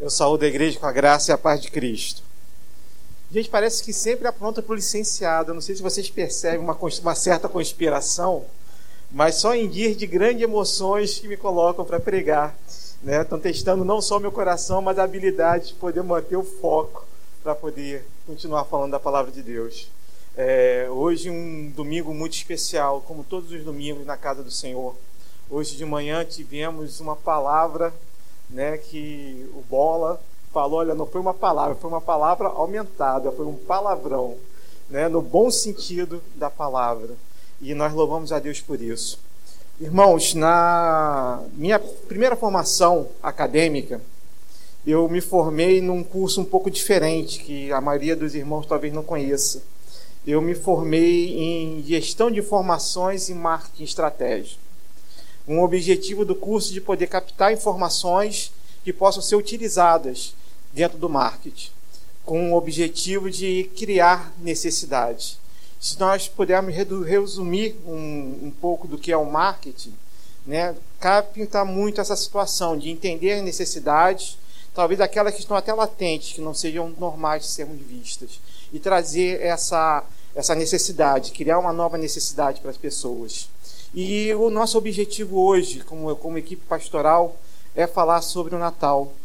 Eu 0.00 0.10
saúdo 0.10 0.44
a 0.44 0.48
igreja 0.48 0.78
com 0.78 0.86
a 0.86 0.92
graça 0.92 1.32
e 1.32 1.34
a 1.34 1.38
paz 1.38 1.60
de 1.60 1.72
Cristo. 1.72 2.22
Gente, 3.32 3.48
parece 3.48 3.82
que 3.82 3.92
sempre 3.92 4.28
apronta 4.28 4.62
para 4.62 4.72
o 4.72 4.76
licenciado. 4.76 5.50
Eu 5.50 5.54
não 5.54 5.60
sei 5.60 5.74
se 5.74 5.82
vocês 5.82 6.08
percebem 6.08 6.60
uma, 6.60 6.78
uma 7.02 7.14
certa 7.16 7.48
conspiração, 7.48 8.44
mas 9.10 9.34
só 9.34 9.56
em 9.56 9.68
dias 9.68 9.96
de 9.96 10.06
grandes 10.06 10.42
emoções 10.42 11.18
que 11.18 11.26
me 11.26 11.36
colocam 11.36 11.84
para 11.84 11.98
pregar. 11.98 12.56
Né? 13.02 13.22
Estão 13.22 13.40
testando 13.40 13.84
não 13.84 14.00
só 14.00 14.20
meu 14.20 14.30
coração, 14.30 14.80
mas 14.80 15.00
a 15.00 15.02
habilidade 15.02 15.68
de 15.68 15.74
poder 15.74 16.04
manter 16.04 16.36
o 16.36 16.44
foco 16.44 17.04
para 17.42 17.56
poder 17.56 18.06
continuar 18.24 18.66
falando 18.66 18.92
da 18.92 19.00
palavra 19.00 19.32
de 19.32 19.42
Deus. 19.42 19.90
É, 20.36 20.86
hoje 20.88 21.28
um 21.28 21.72
domingo 21.74 22.14
muito 22.14 22.34
especial, 22.34 23.00
como 23.00 23.24
todos 23.24 23.50
os 23.50 23.64
domingos 23.64 24.06
na 24.06 24.16
casa 24.16 24.44
do 24.44 24.50
Senhor. 24.50 24.94
Hoje 25.50 25.76
de 25.76 25.84
manhã 25.84 26.24
tivemos 26.24 27.00
uma 27.00 27.16
palavra 27.16 27.92
né, 28.50 28.78
que 28.78 29.48
o 29.54 29.62
Bola 29.68 30.20
falou, 30.52 30.80
olha, 30.80 30.94
não 30.94 31.06
foi 31.06 31.20
uma 31.20 31.34
palavra, 31.34 31.74
foi 31.74 31.90
uma 31.90 32.00
palavra 32.00 32.48
aumentada, 32.48 33.30
foi 33.32 33.46
um 33.46 33.54
palavrão, 33.54 34.36
né, 34.88 35.08
no 35.08 35.20
bom 35.20 35.50
sentido 35.50 36.22
da 36.34 36.48
palavra. 36.48 37.14
E 37.60 37.74
nós 37.74 37.92
louvamos 37.92 38.32
a 38.32 38.38
Deus 38.38 38.60
por 38.60 38.80
isso. 38.80 39.18
Irmãos, 39.80 40.34
na 40.34 41.42
minha 41.52 41.78
primeira 41.78 42.36
formação 42.36 43.08
acadêmica, 43.22 44.00
eu 44.86 45.08
me 45.08 45.20
formei 45.20 45.80
num 45.80 46.02
curso 46.02 46.40
um 46.40 46.44
pouco 46.44 46.70
diferente, 46.70 47.40
que 47.40 47.70
a 47.72 47.80
maioria 47.80 48.16
dos 48.16 48.34
irmãos 48.34 48.66
talvez 48.66 48.92
não 48.92 49.02
conheça. 49.02 49.62
Eu 50.26 50.40
me 50.40 50.54
formei 50.54 51.38
em 51.38 51.82
gestão 51.82 52.30
de 52.30 52.40
informações 52.40 53.28
e 53.28 53.34
marketing 53.34 53.84
estratégico 53.84 54.67
um 55.48 55.62
objetivo 55.62 56.24
do 56.24 56.34
curso 56.34 56.72
de 56.72 56.80
poder 56.80 57.06
captar 57.06 57.52
informações 57.52 58.52
que 58.84 58.92
possam 58.92 59.22
ser 59.22 59.36
utilizadas 59.36 60.34
dentro 60.72 60.98
do 60.98 61.08
marketing, 61.08 61.70
com 62.24 62.52
o 62.52 62.56
objetivo 62.56 63.30
de 63.30 63.70
criar 63.76 64.32
necessidades. 64.38 65.38
Se 65.80 65.98
nós 65.98 66.28
pudermos 66.28 66.74
resumir 66.74 67.76
um, 67.86 68.38
um 68.42 68.52
pouco 68.60 68.86
do 68.86 68.98
que 68.98 69.10
é 69.10 69.16
o 69.16 69.24
marketing, 69.24 69.94
né, 70.46 70.74
capta 71.00 71.64
muito 71.64 72.00
essa 72.00 72.16
situação 72.16 72.76
de 72.76 72.90
entender 72.90 73.42
necessidades, 73.42 74.38
talvez 74.74 75.00
aquelas 75.00 75.34
que 75.34 75.40
estão 75.40 75.56
até 75.56 75.72
latentes, 75.72 76.32
que 76.32 76.40
não 76.40 76.54
sejam 76.54 76.94
normais 76.98 77.42
de 77.42 77.48
sermos 77.48 77.80
vistas, 77.80 78.40
e 78.72 78.78
trazer 78.78 79.40
essa, 79.40 80.04
essa 80.34 80.54
necessidade, 80.54 81.32
criar 81.32 81.58
uma 81.58 81.72
nova 81.72 81.96
necessidade 81.96 82.60
para 82.60 82.70
as 82.70 82.76
pessoas. 82.76 83.48
E 83.94 84.32
o 84.34 84.50
nosso 84.50 84.76
objetivo 84.76 85.40
hoje, 85.40 85.80
como, 85.80 86.14
como 86.16 86.38
equipe 86.38 86.64
pastoral, 86.66 87.42
é 87.74 87.86
falar 87.86 88.22
sobre 88.22 88.54
o 88.54 88.58
Natal, 88.58 89.16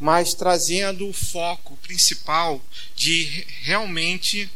mas 0.00 0.34
trazendo 0.34 1.08
o 1.08 1.12
foco 1.12 1.76
principal 1.78 2.60
de 2.94 3.46
realmente 3.62 4.50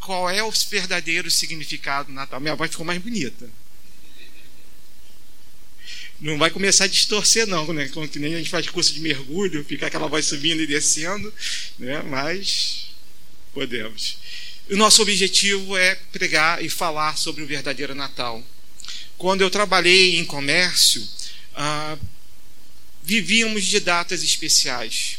qual 0.00 0.28
é 0.28 0.42
o 0.42 0.50
verdadeiro 0.50 1.30
significado 1.30 2.08
do 2.08 2.14
Natal. 2.14 2.40
Minha 2.40 2.54
voz 2.54 2.70
ficou 2.70 2.86
mais 2.86 3.00
bonita. 3.00 3.48
Não 6.20 6.38
vai 6.38 6.50
começar 6.50 6.84
a 6.84 6.88
distorcer, 6.88 7.46
não, 7.46 7.72
né? 7.72 7.88
Como 7.88 8.08
que 8.08 8.18
nem 8.18 8.34
a 8.34 8.38
gente 8.38 8.50
faz 8.50 8.68
curso 8.68 8.92
de 8.92 9.00
mergulho, 9.00 9.64
fica 9.64 9.86
aquela 9.88 10.06
voz 10.06 10.26
subindo 10.26 10.62
e 10.62 10.66
descendo, 10.66 11.32
né? 11.78 12.00
mas 12.02 12.90
podemos. 13.52 14.18
O 14.70 14.76
nosso 14.76 15.02
objetivo 15.02 15.76
é 15.76 15.96
pregar 16.12 16.64
e 16.64 16.68
falar 16.68 17.16
sobre 17.16 17.42
o 17.42 17.46
verdadeiro 17.46 17.94
Natal 17.94 18.42
quando 19.18 19.40
eu 19.42 19.50
trabalhei 19.50 20.18
em 20.18 20.24
comércio, 20.24 21.06
ah, 21.54 21.96
vivíamos 23.02 23.64
de 23.64 23.80
datas 23.80 24.22
especiais. 24.22 25.18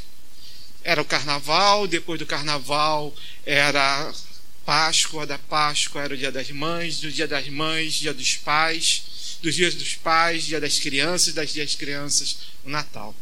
Era 0.84 1.02
o 1.02 1.06
carnaval, 1.06 1.88
depois 1.88 2.20
do 2.20 2.26
carnaval 2.26 3.16
era 3.46 4.14
Páscoa, 4.66 5.26
da 5.26 5.38
Páscoa 5.38 6.02
era 6.02 6.14
o 6.14 6.18
dia 6.18 6.32
das 6.32 6.50
mães, 6.52 7.00
do 7.00 7.12
dia 7.12 7.28
das 7.28 7.48
mães, 7.50 7.94
dia 7.94 8.14
dos 8.14 8.36
pais, 8.38 9.04
dos 9.42 9.56
dias 9.56 9.76
dos 9.76 9.96
pais, 9.96 10.44
dia 10.44 10.60
das 10.60 10.80
crianças, 10.80 11.34
das 11.34 11.52
dias 11.52 11.68
das 11.68 11.76
crianças, 11.76 12.38
o 12.64 12.70
Natal. 12.70 13.16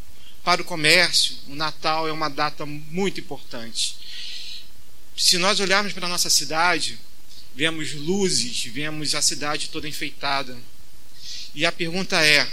Para 0.43 0.61
o 0.61 0.65
comércio, 0.65 1.35
o 1.47 1.55
Natal 1.55 2.07
é 2.07 2.11
uma 2.11 2.29
data 2.29 2.65
muito 2.65 3.19
importante. 3.19 3.97
Se 5.15 5.37
nós 5.37 5.59
olharmos 5.59 5.93
para 5.93 6.05
a 6.05 6.09
nossa 6.09 6.29
cidade, 6.29 6.97
vemos 7.55 7.93
luzes, 7.93 8.65
vemos 8.65 9.15
a 9.15 9.21
cidade 9.21 9.69
toda 9.69 9.87
enfeitada. 9.87 10.57
E 11.53 11.65
a 11.65 11.71
pergunta 11.71 12.23
é: 12.25 12.47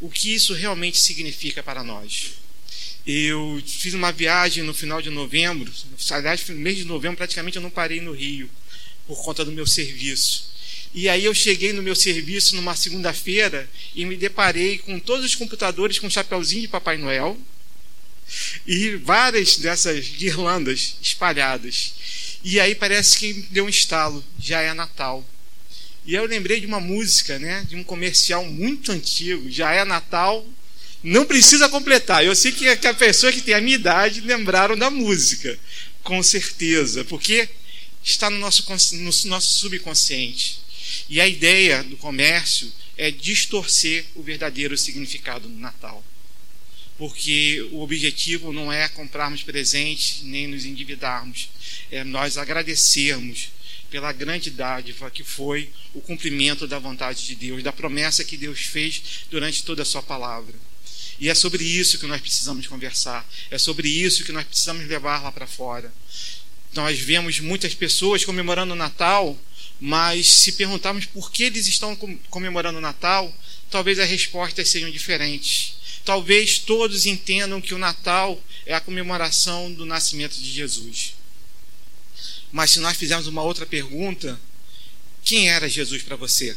o 0.00 0.08
que 0.08 0.34
isso 0.34 0.54
realmente 0.54 0.98
significa 0.98 1.62
para 1.62 1.84
nós? 1.84 2.32
Eu 3.06 3.62
fiz 3.66 3.94
uma 3.94 4.12
viagem 4.12 4.62
no 4.62 4.74
final 4.74 5.00
de 5.00 5.10
novembro, 5.10 5.72
aliás, 6.10 6.46
no 6.48 6.56
mês 6.56 6.76
de 6.76 6.84
novembro 6.84 7.16
praticamente 7.16 7.56
eu 7.56 7.62
não 7.62 7.70
parei 7.70 8.00
no 8.00 8.12
Rio 8.12 8.50
por 9.06 9.22
conta 9.22 9.44
do 9.44 9.52
meu 9.52 9.66
serviço. 9.66 10.50
E 10.92 11.08
aí 11.08 11.24
eu 11.24 11.34
cheguei 11.34 11.72
no 11.72 11.82
meu 11.82 11.94
serviço 11.94 12.56
numa 12.56 12.74
segunda-feira 12.74 13.68
e 13.94 14.04
me 14.04 14.16
deparei 14.16 14.78
com 14.78 14.98
todos 14.98 15.24
os 15.24 15.34
computadores 15.34 15.98
com 15.98 16.10
chapeuzinho 16.10 16.62
de 16.62 16.68
Papai 16.68 16.96
Noel 16.96 17.38
e 18.66 18.96
várias 18.96 19.56
dessas 19.56 20.08
guirlandas 20.08 20.96
espalhadas. 21.00 21.94
E 22.42 22.58
aí 22.58 22.74
parece 22.74 23.18
que 23.18 23.32
deu 23.50 23.66
um 23.66 23.68
estalo, 23.68 24.24
já 24.38 24.60
é 24.60 24.72
Natal. 24.72 25.26
E 26.06 26.14
eu 26.14 26.24
lembrei 26.24 26.60
de 26.60 26.66
uma 26.66 26.80
música, 26.80 27.38
né, 27.38 27.64
de 27.68 27.76
um 27.76 27.84
comercial 27.84 28.44
muito 28.44 28.90
antigo, 28.90 29.50
já 29.50 29.72
é 29.72 29.84
Natal, 29.84 30.46
não 31.02 31.24
precisa 31.24 31.68
completar. 31.68 32.24
Eu 32.24 32.34
sei 32.34 32.52
que 32.52 32.68
a 32.68 32.94
pessoa 32.94 33.32
que 33.32 33.42
tem 33.42 33.54
a 33.54 33.60
minha 33.60 33.76
idade 33.76 34.20
lembraram 34.20 34.76
da 34.76 34.90
música, 34.90 35.58
com 36.02 36.22
certeza, 36.22 37.04
porque 37.04 37.48
está 38.02 38.30
no 38.30 38.38
nosso, 38.38 38.64
no 38.94 39.30
nosso 39.30 39.54
subconsciente. 39.54 40.60
E 41.08 41.20
a 41.20 41.28
ideia 41.28 41.82
do 41.84 41.96
comércio 41.96 42.72
é 42.96 43.10
distorcer 43.10 44.04
o 44.14 44.22
verdadeiro 44.22 44.76
significado 44.76 45.48
do 45.48 45.58
Natal. 45.58 46.04
Porque 47.00 47.66
o 47.72 47.80
objetivo 47.80 48.52
não 48.52 48.70
é 48.70 48.86
comprarmos 48.86 49.42
presentes 49.42 50.20
nem 50.22 50.46
nos 50.46 50.66
endividarmos, 50.66 51.48
é 51.90 52.04
nós 52.04 52.36
agradecermos 52.36 53.48
pela 53.90 54.12
grande 54.12 54.50
dádiva 54.50 55.10
que 55.10 55.24
foi 55.24 55.70
o 55.94 56.02
cumprimento 56.02 56.68
da 56.68 56.78
vontade 56.78 57.26
de 57.26 57.34
Deus, 57.34 57.62
da 57.62 57.72
promessa 57.72 58.22
que 58.22 58.36
Deus 58.36 58.60
fez 58.60 59.00
durante 59.30 59.64
toda 59.64 59.80
a 59.80 59.84
sua 59.86 60.02
palavra. 60.02 60.52
E 61.18 61.30
é 61.30 61.34
sobre 61.34 61.64
isso 61.64 61.98
que 61.98 62.06
nós 62.06 62.20
precisamos 62.20 62.66
conversar, 62.66 63.26
é 63.50 63.56
sobre 63.56 63.88
isso 63.88 64.22
que 64.22 64.30
nós 64.30 64.44
precisamos 64.44 64.86
levar 64.86 65.22
lá 65.22 65.32
para 65.32 65.46
fora. 65.46 65.90
Nós 66.74 66.98
vemos 66.98 67.40
muitas 67.40 67.72
pessoas 67.72 68.26
comemorando 68.26 68.74
o 68.74 68.76
Natal, 68.76 69.38
mas 69.80 70.28
se 70.28 70.52
perguntarmos 70.52 71.06
por 71.06 71.32
que 71.32 71.44
eles 71.44 71.66
estão 71.66 71.96
comemorando 72.28 72.76
o 72.76 72.82
Natal, 72.82 73.34
talvez 73.70 73.98
as 73.98 74.10
respostas 74.10 74.68
sejam 74.68 74.90
diferentes. 74.90 75.79
Talvez 76.04 76.58
todos 76.58 77.06
entendam 77.06 77.60
que 77.60 77.74
o 77.74 77.78
Natal 77.78 78.42
é 78.66 78.74
a 78.74 78.80
comemoração 78.80 79.72
do 79.72 79.84
nascimento 79.84 80.36
de 80.36 80.50
Jesus. 80.50 81.14
Mas 82.50 82.72
se 82.72 82.80
nós 82.80 82.96
fizermos 82.96 83.26
uma 83.26 83.42
outra 83.42 83.66
pergunta, 83.66 84.40
quem 85.22 85.48
era 85.48 85.68
Jesus 85.68 86.02
para 86.02 86.16
você? 86.16 86.56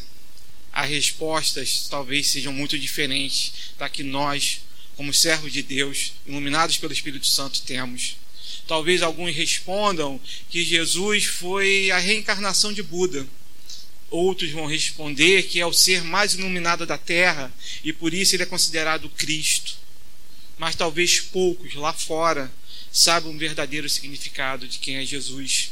As 0.71 0.89
respostas 0.89 1.87
talvez 1.89 2.27
sejam 2.27 2.51
muito 2.51 2.79
diferentes 2.79 3.53
da 3.77 3.87
que 3.87 4.01
nós, 4.01 4.61
como 4.95 5.13
servos 5.13 5.53
de 5.53 5.61
Deus, 5.61 6.13
iluminados 6.25 6.77
pelo 6.77 6.93
Espírito 6.93 7.27
Santo, 7.27 7.61
temos. 7.61 8.17
Talvez 8.67 9.01
alguns 9.01 9.35
respondam 9.35 10.19
que 10.49 10.63
Jesus 10.63 11.25
foi 11.25 11.91
a 11.91 11.99
reencarnação 11.99 12.73
de 12.73 12.81
Buda. 12.81 13.27
Outros 14.13 14.51
vão 14.51 14.67
responder 14.67 15.41
que 15.41 15.59
é 15.59 15.65
o 15.65 15.73
ser 15.73 16.03
mais 16.03 16.35
iluminado 16.35 16.85
da 16.85 16.99
terra 16.99 17.51
e 17.83 17.91
por 17.91 18.13
isso 18.13 18.35
ele 18.35 18.43
é 18.43 18.45
considerado 18.45 19.09
Cristo. 19.09 19.75
Mas 20.55 20.75
talvez 20.75 21.19
poucos 21.19 21.73
lá 21.73 21.91
fora 21.91 22.53
saibam 22.91 23.33
o 23.33 23.37
verdadeiro 23.39 23.89
significado 23.89 24.67
de 24.67 24.77
quem 24.77 24.97
é 24.97 25.03
Jesus. 25.03 25.71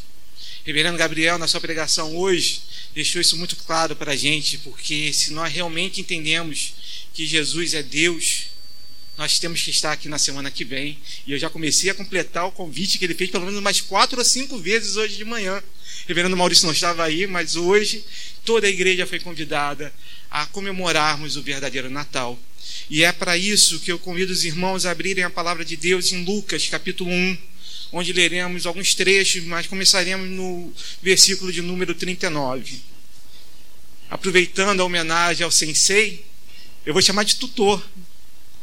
Reverendo 0.63 0.97
Gabriel, 0.97 1.37
na 1.37 1.47
sua 1.47 1.61
pregação 1.61 2.17
hoje, 2.17 2.63
deixou 2.95 3.21
isso 3.21 3.37
muito 3.37 3.55
claro 3.57 3.95
para 3.95 4.13
a 4.13 4.15
gente, 4.15 4.57
porque 4.57 5.13
se 5.13 5.31
nós 5.31 5.53
realmente 5.53 6.01
entendemos 6.01 6.73
que 7.13 7.27
Jesus 7.27 7.75
é 7.75 7.83
Deus, 7.83 8.47
nós 9.17 9.39
temos 9.39 9.61
que 9.61 9.69
estar 9.69 9.91
aqui 9.91 10.07
na 10.09 10.17
semana 10.17 10.49
que 10.49 10.63
vem. 10.63 10.97
E 11.27 11.31
eu 11.31 11.39
já 11.39 11.49
comecei 11.49 11.89
a 11.89 11.93
completar 11.93 12.45
o 12.45 12.51
convite 12.51 12.97
que 12.97 13.05
ele 13.05 13.13
fez 13.13 13.29
pelo 13.29 13.45
menos 13.45 13.61
mais 13.61 13.81
quatro 13.81 14.17
ou 14.17 14.25
cinco 14.25 14.57
vezes 14.57 14.95
hoje 14.95 15.17
de 15.17 15.25
manhã. 15.25 15.61
Reverendo 16.07 16.35
Maurício 16.35 16.65
não 16.65 16.73
estava 16.73 17.03
aí, 17.03 17.27
mas 17.27 17.55
hoje 17.55 18.03
toda 18.43 18.67
a 18.67 18.69
igreja 18.69 19.05
foi 19.05 19.19
convidada 19.19 19.93
a 20.29 20.45
comemorarmos 20.47 21.35
o 21.35 21.41
verdadeiro 21.41 21.89
Natal. 21.89 22.39
E 22.89 23.03
é 23.03 23.11
para 23.11 23.37
isso 23.37 23.79
que 23.79 23.91
eu 23.91 23.99
convido 23.99 24.33
os 24.33 24.43
irmãos 24.43 24.85
a 24.85 24.91
abrirem 24.91 25.23
a 25.23 25.29
palavra 25.29 25.63
de 25.63 25.75
Deus 25.75 26.11
em 26.11 26.23
Lucas, 26.23 26.67
capítulo 26.67 27.11
1 27.11 27.51
onde 27.91 28.13
leremos 28.13 28.65
alguns 28.65 28.95
trechos, 28.95 29.43
mas 29.43 29.67
começaremos 29.67 30.29
no 30.29 30.73
versículo 31.01 31.51
de 31.51 31.61
número 31.61 31.93
39. 31.93 32.79
Aproveitando 34.09 34.79
a 34.79 34.85
homenagem 34.85 35.43
ao 35.43 35.51
sensei, 35.51 36.25
eu 36.85 36.93
vou 36.93 37.01
chamar 37.01 37.23
de 37.23 37.35
tutor, 37.35 37.83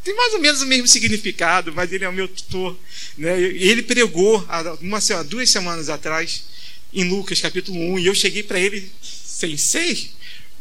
tem 0.05 0.15
mais 0.15 0.35
ou 0.35 0.41
menos 0.41 0.63
o 0.63 0.67
mesmo 0.67 0.89
significado, 0.89 1.73
mas 1.73 1.93
ele 1.93 2.05
é 2.05 2.09
o 2.09 2.13
meu 2.13 2.29
tutor. 2.29 2.77
Né? 3.17 3.41
Ele 3.41 3.83
pregou 3.83 4.45
há 4.49 4.77
uma, 4.81 5.01
duas 5.25 5.51
semanas 5.51 5.89
atrás 5.89 6.45
em 6.93 7.05
Lucas 7.05 7.41
capítulo 7.41 7.79
1 7.95 7.99
e 7.99 8.07
eu 8.07 8.15
cheguei 8.15 8.43
para 8.43 8.59
ele 8.59 8.91
sem 9.03 9.57
sei 9.57 10.11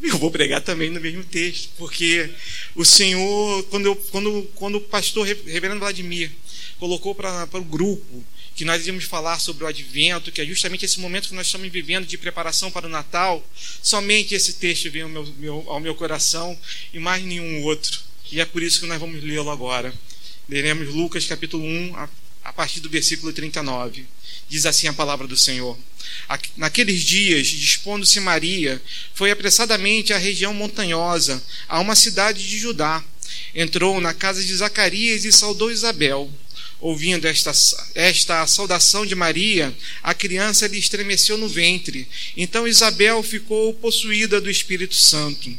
eu 0.02 0.18
vou 0.18 0.30
pregar 0.30 0.62
também 0.62 0.90
no 0.90 1.00
mesmo 1.00 1.24
texto, 1.24 1.70
porque 1.78 2.30
o 2.76 2.86
Senhor, 2.86 3.64
quando, 3.64 3.88
eu, 3.88 3.96
quando, 3.96 4.50
quando 4.56 4.76
o 4.76 4.82
pastor 4.82 5.26
Reverendo 5.26 5.80
Vladimir 5.80 6.32
colocou 6.80 7.16
para 7.16 7.48
o 7.54 7.64
grupo 7.64 8.24
que 8.56 8.66
nós 8.66 8.86
íamos 8.88 9.04
falar 9.04 9.40
sobre 9.40 9.64
o 9.64 9.68
advento, 9.68 10.32
que 10.32 10.42
é 10.42 10.46
justamente 10.46 10.86
esse 10.86 11.00
momento 11.00 11.30
que 11.30 11.36
nós 11.36 11.46
estamos 11.46 11.72
vivendo 11.72 12.06
de 12.06 12.18
preparação 12.18 12.72
para 12.72 12.88
o 12.88 12.90
Natal, 12.90 13.46
somente 13.84 14.34
esse 14.34 14.54
texto 14.54 14.90
veio 14.90 15.06
ao 15.06 15.12
meu, 15.12 15.26
meu, 15.38 15.66
ao 15.68 15.80
meu 15.80 15.96
coração 15.96 16.58
e 16.94 17.00
mais 17.00 17.24
nenhum 17.24 17.64
outro. 17.64 18.07
E 18.32 18.42
é 18.42 18.46
por 18.46 18.62
isso 18.62 18.82
que 18.82 18.88
nós 18.88 19.00
vamos 19.00 19.24
lê-lo 19.24 19.50
agora. 19.50 19.94
Leremos 20.50 20.94
Lucas 20.94 21.26
capítulo 21.26 21.64
1, 21.64 21.96
a, 21.96 22.10
a 22.44 22.54
partir 22.54 22.80
do 22.82 22.90
versículo 22.90 23.32
39. 23.32 24.06
Diz 24.50 24.66
assim 24.66 24.88
a 24.88 24.94
palavra 24.94 25.28
do 25.28 25.38
Senhor. 25.38 25.78
Naqueles 26.56 27.04
dias, 27.04 27.48
dispondo-se 27.48 28.20
Maria, 28.20 28.82
foi 29.14 29.32
apressadamente 29.32 30.14
à 30.14 30.18
região 30.18 30.54
montanhosa, 30.54 31.42
a 31.68 31.80
uma 31.80 31.96
cidade 31.96 32.48
de 32.48 32.58
Judá. 32.58 33.04
Entrou 33.54 34.00
na 34.00 34.14
casa 34.14 34.44
de 34.44 34.56
Zacarias 34.56 35.26
e 35.26 35.32
saudou 35.32 35.72
Isabel. 35.72 36.32
Ouvindo 36.80 37.26
esta, 37.26 37.52
esta 37.96 38.46
saudação 38.46 39.06
de 39.06 39.16
Maria, 39.16 39.76
a 40.04 40.14
criança 40.14 40.68
lhe 40.68 40.78
estremeceu 40.78 41.38
no 41.38 41.48
ventre. 41.48 42.08
Então 42.36 42.68
Isabel 42.68 43.24
ficou 43.24 43.74
possuída 43.74 44.40
do 44.40 44.50
Espírito 44.50 44.96
Santo 44.96 45.58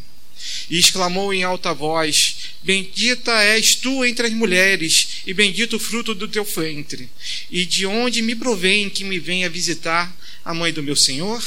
e 0.71 0.79
exclamou 0.79 1.33
em 1.33 1.43
alta 1.43 1.75
voz: 1.75 2.37
Bendita 2.63 3.33
és 3.43 3.75
tu 3.77 4.05
entre 4.05 4.27
as 4.27 4.33
mulheres, 4.33 5.23
e 5.27 5.33
bendito 5.33 5.77
o 5.77 5.81
fruto 5.81 6.15
do 6.15 6.27
teu 6.27 6.45
ventre. 6.45 7.09
E 7.51 7.65
de 7.65 7.87
onde 7.87 8.21
me 8.21 8.35
provém 8.35 8.91
que 8.91 9.05
me 9.05 9.19
venha 9.19 9.49
visitar 9.49 10.15
a 10.45 10.53
mãe 10.53 10.73
do 10.73 10.83
meu 10.83 10.97
Senhor? 10.97 11.43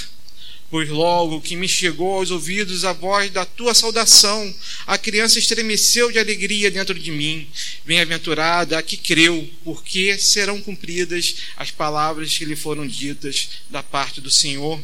Pois 0.72 0.88
logo 0.88 1.42
que 1.42 1.58
me 1.58 1.68
chegou 1.68 2.14
aos 2.14 2.32
ouvidos 2.32 2.86
a 2.86 2.94
voz 2.94 3.30
da 3.30 3.46
tua 3.46 3.74
saudação, 3.74 4.56
a 4.88 4.98
criança 4.98 5.38
estremeceu 5.38 6.10
de 6.10 6.18
alegria 6.18 6.72
dentro 6.72 6.98
de 6.98 7.12
mim. 7.12 7.46
Bem-aventurada 7.86 8.78
a 8.78 8.82
que 8.82 8.96
creu, 8.96 9.50
porque 9.66 10.18
serão 10.18 10.62
cumpridas 10.62 11.36
as 11.58 11.72
palavras 11.72 12.38
que 12.38 12.46
lhe 12.46 12.56
foram 12.56 12.88
ditas 12.88 13.50
da 13.70 13.84
parte 13.84 14.22
do 14.22 14.32
Senhor. 14.32 14.82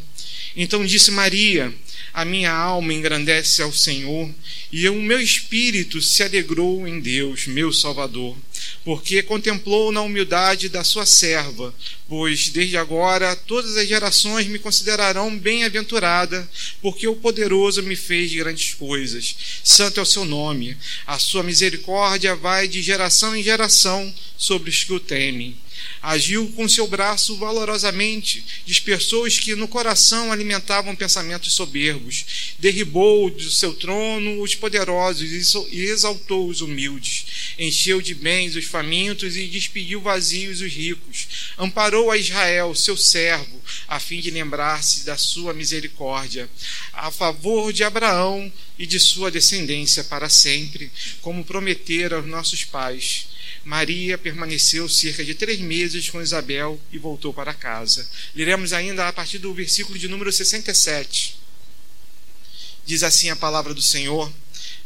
Então 0.58 0.86
disse 0.86 1.10
Maria: 1.10 1.74
a 2.18 2.26
minha 2.26 2.52
alma 2.52 2.96
engrandece 2.96 3.62
ao 3.62 3.72
Senhor, 3.72 4.28
e 4.72 4.90
o 4.90 4.96
meu 4.96 5.22
espírito 5.22 6.02
se 6.02 6.24
alegrou 6.24 6.88
em 6.88 7.00
Deus, 7.00 7.46
meu 7.46 7.72
Salvador, 7.72 8.36
porque 8.84 9.22
contemplou 9.22 9.92
na 9.92 10.02
humildade 10.02 10.68
da 10.68 10.84
sua 10.84 11.06
serva, 11.06 11.72
pois 12.10 12.50
desde 12.50 12.76
agora 12.76 13.36
todas 13.36 13.78
as 13.78 13.88
gerações 13.88 14.48
me 14.48 14.58
considerarão 14.58 15.38
bem-aventurada, 15.38 16.50
porque 16.82 17.08
o 17.08 17.16
poderoso 17.16 17.84
me 17.84 17.96
fez 17.96 18.34
grandes 18.34 18.74
coisas. 18.74 19.36
Santo 19.64 20.00
é 20.00 20.04
o 20.04 20.06
seu 20.06 20.26
nome, 20.26 20.76
a 21.06 21.20
sua 21.20 21.44
misericórdia 21.44 22.36
vai 22.36 22.68
de 22.68 22.82
geração 22.82 23.36
em 23.36 23.44
geração 23.44 24.12
sobre 24.36 24.72
os 24.72 24.84
que 24.84 24.94
o 24.94 25.00
temem. 25.00 25.56
Agiu 26.02 26.48
com 26.56 26.68
seu 26.68 26.88
braço 26.88 27.36
valorosamente, 27.38 28.44
dispersou 28.66 29.24
os 29.26 29.40
que 29.40 29.56
no 29.56 29.68
coração 29.68 30.32
alimentavam 30.32 30.96
pensamentos 30.96 31.54
soberbos, 31.54 32.56
derribou 32.60 33.30
do 33.30 33.50
seu 33.50 33.74
trono 33.74 34.42
os 34.42 34.56
poderosos 34.56 35.32
e 35.72 35.80
exaltou 35.82 36.48
os 36.48 36.62
humildes, 36.62 37.26
encheu 37.58 38.02
de 38.02 38.14
bens 38.14 38.56
os 38.56 38.66
famintos 38.66 39.36
e 39.36 39.48
despediu 39.48 40.02
vazios 40.02 40.62
os 40.62 40.72
ricos, 40.72 41.28
amparou 41.58 42.12
a 42.12 42.18
Israel, 42.18 42.74
seu 42.76 42.96
servo, 42.96 43.62
a 43.88 44.00
fim 44.00 44.20
de 44.20 44.32
lembrar-se 44.32 45.04
da 45.04 45.18
sua 45.18 45.54
misericórdia, 45.54 46.50
a 46.94 47.12
favor 47.12 47.74
de 47.74 47.84
Abraão 47.84 48.52
e 48.78 48.86
de 48.86 49.00
sua 49.00 49.32
descendência 49.32 50.04
para 50.04 50.30
sempre, 50.30 50.92
como 51.22 51.44
prometera 51.44 52.18
aos 52.18 52.26
nossos 52.26 52.64
pais 52.64 53.28
Maria 53.68 54.18
permaneceu 54.18 54.88
cerca 54.88 55.26
de 55.26 55.36
três 55.36 55.60
meses 55.60 56.10
com 56.10 56.22
Isabel 56.22 56.80
e 56.90 56.98
voltou 56.98 57.34
para 57.34 57.54
casa. 57.54 58.10
Leremos 58.34 58.72
ainda 58.72 59.06
a 59.06 59.12
partir 59.12 59.40
do 59.40 59.54
versículo 59.54 60.00
de 60.00 60.08
número 60.08 60.32
67. 60.32 61.38
Diz 62.86 63.04
assim 63.04 63.30
a 63.30 63.36
palavra 63.36 63.74
do 63.74 63.82
Senhor. 63.82 64.32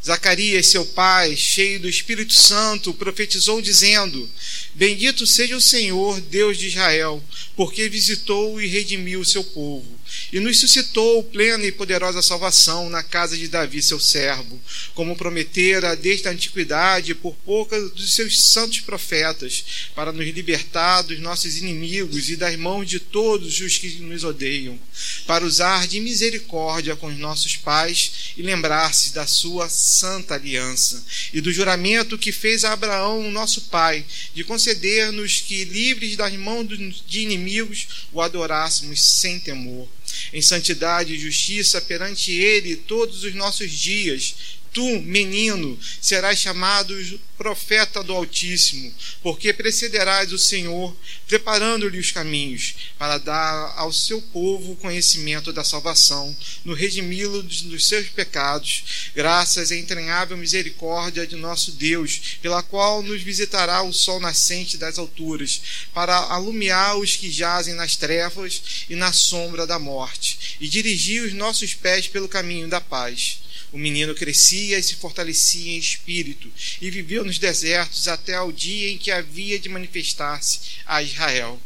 Zacarias, 0.04 0.66
seu 0.66 0.84
pai, 0.84 1.36
cheio 1.38 1.80
do 1.80 1.88
Espírito 1.88 2.34
Santo, 2.34 2.92
profetizou 2.92 3.62
dizendo: 3.62 4.28
Bendito 4.74 5.28
seja 5.28 5.56
o 5.56 5.62
Senhor, 5.62 6.20
Deus 6.20 6.58
de 6.58 6.66
Israel, 6.66 7.24
porque 7.56 7.88
visitou 7.88 8.60
e 8.60 8.66
redimiu 8.66 9.20
o 9.20 9.26
seu 9.26 9.44
povo 9.44 10.01
e 10.32 10.40
nos 10.40 10.60
suscitou 10.60 11.24
plena 11.24 11.66
e 11.66 11.72
poderosa 11.72 12.22
salvação 12.22 12.90
na 12.90 13.04
casa 13.04 13.38
de 13.38 13.48
Davi, 13.48 13.82
seu 13.82 14.00
servo, 14.00 14.60
como 14.94 15.16
prometera 15.16 15.96
desde 15.96 16.28
a 16.28 16.32
antiguidade 16.32 17.14
por 17.16 17.36
poucas 17.46 17.92
dos 17.92 18.14
seus 18.14 18.42
santos 18.42 18.80
profetas, 18.80 19.64
para 19.96 20.12
nos 20.12 20.26
libertar 20.28 21.02
dos 21.02 21.20
nossos 21.20 21.58
inimigos 21.58 22.30
e 22.30 22.36
das 22.36 22.56
mãos 22.56 22.88
de 22.88 23.00
todos 23.00 23.60
os 23.60 23.78
que 23.78 23.90
nos 24.02 24.24
odeiam, 24.24 24.80
para 25.26 25.46
usar 25.46 25.88
de 25.88 26.00
misericórdia 26.00 26.96
com 26.96 27.08
os 27.08 27.18
nossos 27.18 27.56
pais 27.56 28.34
e 28.38 28.42
lembrar-se 28.42 29.14
da 29.14 29.28
sua 29.28 29.70
santa 29.70 30.36
aliança 30.36 31.04
e 31.34 31.42
do 31.42 31.52
juramento 31.52 32.18
que 32.18 32.32
fez 32.32 32.64
a 32.64 32.74
Abraão, 32.74 33.32
nosso 33.32 33.62
pai, 33.62 34.06
de 34.34 34.44
conceder-nos 34.44 35.42
que, 35.42 35.66
livres 35.66 36.16
das 36.16 36.34
mãos 36.34 36.68
de 37.08 37.22
inimigos, 37.22 38.08
o 38.12 38.22
adorássemos 38.22 39.02
sem 39.02 39.40
temor 39.40 39.88
em 40.34 40.42
santidade 40.42 41.14
e 41.14 41.20
justiça 41.20 41.82
perante 41.82 42.32
Ele 42.32 42.76
todos 42.76 43.24
os 43.24 43.34
nossos 43.34 43.72
dias. 43.72 44.36
Tu, 44.74 45.02
menino, 45.02 45.78
serás 46.00 46.40
chamado 46.40 46.96
profeta 47.38 48.04
do 48.04 48.14
Altíssimo, 48.14 48.94
porque 49.22 49.52
precederás 49.52 50.32
o 50.32 50.38
Senhor, 50.38 50.96
preparando-lhe 51.28 52.00
os 52.00 52.12
caminhos, 52.12 52.76
para 52.98 53.18
dar 53.18 53.74
ao 53.76 53.92
seu 53.92 54.22
povo 54.22 54.72
o 54.72 54.76
conhecimento 54.76 55.52
da 55.52 55.64
salvação, 55.64 56.34
no 56.64 56.74
redimi-lo 56.74 57.42
dos 57.42 57.88
seus 57.88 58.08
pecados, 58.10 59.12
graças 59.16 59.72
à 59.72 59.76
entranhável 59.76 60.38
misericórdia 60.38 61.26
de 61.28 61.36
nosso 61.36 61.72
Deus, 61.72 62.38
pela 62.42 62.62
qual 62.64 63.02
nos 63.02 63.22
visitará 63.24 63.82
o 63.82 63.92
sol 63.92 64.20
nascente 64.20 64.78
das 64.78 64.98
alturas, 64.98 65.62
para 65.94 66.16
alumiar 66.16 66.96
os 66.96 67.18
que 67.18 67.30
jazem 67.30 67.74
nas 67.74 67.96
trevas 67.96 68.86
e 68.90 68.96
na 68.96 69.12
sombra 69.12 69.68
da 69.68 69.80
morte, 69.80 70.58
e 70.62 70.70
dirigir 70.70 71.24
os 71.24 71.34
nossos 71.34 71.74
pés 71.74 72.08
pelo 72.08 72.30
caminho 72.30 72.70
da 72.70 72.80
paz. 72.80 73.40
O 73.72 73.78
menino 73.78 74.14
crescia 74.14 74.78
e 74.78 74.84
se 74.84 74.96
fortalecia 74.96 75.72
em 75.72 75.78
espírito 75.78 76.52
e 76.82 76.92
viveu 76.92 77.24
nos 77.24 77.40
desertos 77.40 78.08
até 78.08 78.40
o 78.42 78.52
dia 78.52 78.92
em 78.92 78.98
que 78.98 79.12
havia 79.12 79.58
de 79.58 79.70
manifestar-se 79.70 80.60
a 80.86 81.02
Israel. 81.02 81.60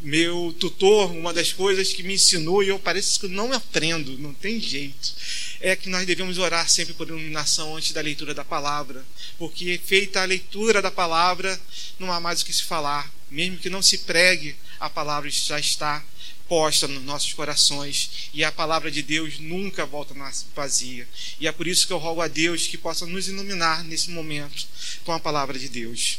Meu 0.00 0.54
tutor, 0.60 1.10
uma 1.10 1.32
das 1.32 1.52
coisas 1.52 1.92
que 1.92 2.02
me 2.02 2.14
ensinou 2.14 2.62
e 2.62 2.68
eu 2.68 2.78
parece 2.78 3.18
que 3.18 3.26
não 3.26 3.52
aprendo, 3.52 4.18
não 4.18 4.34
tem 4.34 4.60
jeito, 4.60 5.14
é 5.60 5.74
que 5.74 5.88
nós 5.88 6.06
devemos 6.06 6.36
orar 6.38 6.68
sempre 6.68 6.92
por 6.94 7.08
iluminação 7.08 7.76
antes 7.76 7.92
da 7.92 8.02
leitura 8.02 8.34
da 8.34 8.44
palavra, 8.44 9.04
porque 9.38 9.80
feita 9.82 10.20
a 10.20 10.26
leitura 10.26 10.82
da 10.82 10.90
palavra, 10.90 11.58
não 11.98 12.12
há 12.12 12.20
mais 12.20 12.42
o 12.42 12.44
que 12.44 12.52
se 12.52 12.64
falar, 12.64 13.10
mesmo 13.30 13.56
que 13.56 13.70
não 13.70 13.80
se 13.80 13.98
pregue, 13.98 14.54
a 14.78 14.90
palavra 14.90 15.30
já 15.30 15.58
está 15.58 16.04
posta 16.48 16.86
nos 16.86 17.02
nossos 17.02 17.32
corações 17.32 18.30
e 18.32 18.44
a 18.44 18.52
palavra 18.52 18.90
de 18.90 19.02
Deus 19.02 19.38
nunca 19.38 19.86
volta 19.86 20.14
vazia. 20.54 21.06
E 21.40 21.46
é 21.46 21.52
por 21.52 21.66
isso 21.66 21.86
que 21.86 21.92
eu 21.92 21.98
rogo 21.98 22.20
a 22.20 22.28
Deus 22.28 22.66
que 22.66 22.78
possa 22.78 23.06
nos 23.06 23.28
iluminar 23.28 23.84
nesse 23.84 24.10
momento 24.10 24.66
com 25.04 25.12
a 25.12 25.20
palavra 25.20 25.58
de 25.58 25.68
Deus. 25.68 26.18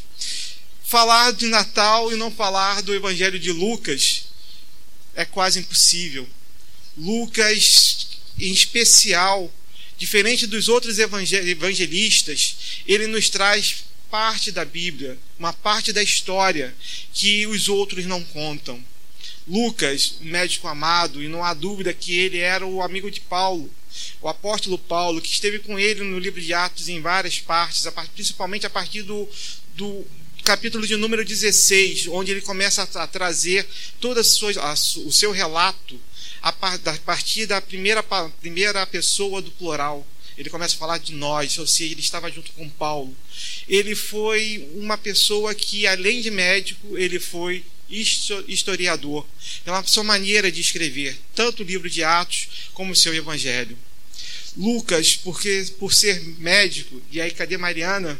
Falar 0.83 1.33
de 1.33 1.47
Natal 1.47 2.11
e 2.11 2.15
não 2.15 2.31
falar 2.31 2.81
do 2.81 2.93
Evangelho 2.93 3.39
de 3.39 3.51
Lucas 3.51 4.25
é 5.15 5.25
quase 5.25 5.59
impossível. 5.59 6.27
Lucas, 6.97 8.07
em 8.39 8.51
especial, 8.51 9.51
diferente 9.97 10.45
dos 10.45 10.69
outros 10.69 10.97
evangelistas, 10.99 12.55
ele 12.87 13.07
nos 13.07 13.29
traz 13.29 13.85
parte 14.09 14.51
da 14.51 14.63
Bíblia, 14.63 15.17
uma 15.37 15.51
parte 15.51 15.91
da 15.91 16.03
história 16.03 16.73
que 17.13 17.47
os 17.47 17.67
outros 17.67 18.05
não 18.05 18.23
contam. 18.23 18.83
Lucas, 19.47 20.15
um 20.21 20.25
médico 20.25 20.67
amado, 20.67 21.21
e 21.21 21.27
não 21.27 21.43
há 21.43 21.53
dúvida 21.53 21.93
que 21.93 22.17
ele 22.17 22.39
era 22.39 22.65
o 22.65 22.81
amigo 22.81 23.11
de 23.11 23.21
Paulo, 23.21 23.69
o 24.21 24.27
apóstolo 24.27 24.77
Paulo, 24.77 25.21
que 25.21 25.31
esteve 25.31 25.59
com 25.59 25.77
ele 25.77 26.03
no 26.03 26.17
livro 26.17 26.41
de 26.41 26.53
Atos 26.53 26.89
em 26.89 26.99
várias 26.99 27.39
partes, 27.39 27.87
principalmente 28.13 28.65
a 28.65 28.69
partir 28.69 29.03
do, 29.03 29.27
do 29.75 30.05
capítulo 30.43 30.85
de 30.85 30.95
número 30.95 31.23
16, 31.23 32.07
onde 32.07 32.31
ele 32.31 32.41
começa 32.41 32.83
a, 32.83 33.07
trazer 33.07 33.67
todo 33.99 34.19
o 34.19 35.11
seu 35.11 35.31
relato 35.31 35.99
a 36.41 36.51
partir 36.51 37.47
da 37.47 37.59
primeira, 37.59 38.03
primeira 38.39 38.85
pessoa 38.85 39.41
do 39.41 39.49
plural. 39.51 40.05
ele 40.37 40.49
começa 40.49 40.75
a 40.75 40.77
falar 40.77 40.99
de 40.99 41.13
nós, 41.13 41.57
ou 41.57 41.65
seja, 41.65 41.93
ele 41.93 42.01
estava 42.01 42.31
junto 42.31 42.51
com 42.51 42.69
Paulo. 42.69 43.15
Ele 43.67 43.95
foi 43.95 44.69
uma 44.75 44.97
pessoa 44.97 45.55
que, 45.55 45.87
além 45.87 46.21
de 46.21 46.29
médico, 46.29 46.97
ele 46.97 47.19
foi 47.19 47.63
historiador, 47.89 49.25
pela 49.63 49.83
sua 49.83 50.03
maneira 50.03 50.51
de 50.51 50.61
escrever, 50.61 51.17
tanto 51.35 51.61
o 51.61 51.65
livro 51.65 51.89
de 51.89 52.03
Atos 52.03 52.47
como 52.73 52.93
o 52.93 52.95
seu 52.95 53.13
evangelho. 53.13 53.77
Lucas, 54.57 55.15
porque 55.15 55.67
por 55.77 55.93
ser 55.93 56.21
médico, 56.39 57.01
e 57.11 57.19
aí 57.19 57.31
cadê 57.31 57.57
Mariana? 57.57 58.19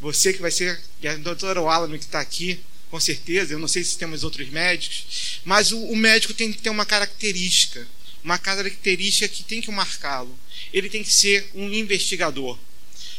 Você 0.00 0.32
que 0.32 0.40
vai 0.40 0.50
ser, 0.50 0.78
e 1.02 1.08
a 1.08 1.16
doutora 1.16 1.60
Wallace 1.60 1.98
que 1.98 2.04
está 2.04 2.20
aqui, 2.20 2.60
com 2.90 3.00
certeza, 3.00 3.52
eu 3.52 3.58
não 3.58 3.68
sei 3.68 3.82
se 3.82 3.98
temos 3.98 4.22
outros 4.22 4.48
médicos, 4.50 5.40
mas 5.44 5.72
o, 5.72 5.78
o 5.78 5.96
médico 5.96 6.32
tem 6.32 6.52
que 6.52 6.60
ter 6.60 6.70
uma 6.70 6.86
característica, 6.86 7.86
uma 8.22 8.38
característica 8.38 9.28
que 9.28 9.42
tem 9.42 9.60
que 9.60 9.70
marcá-lo. 9.70 10.38
Ele 10.72 10.88
tem 10.88 11.02
que 11.02 11.12
ser 11.12 11.50
um 11.54 11.72
investigador. 11.72 12.58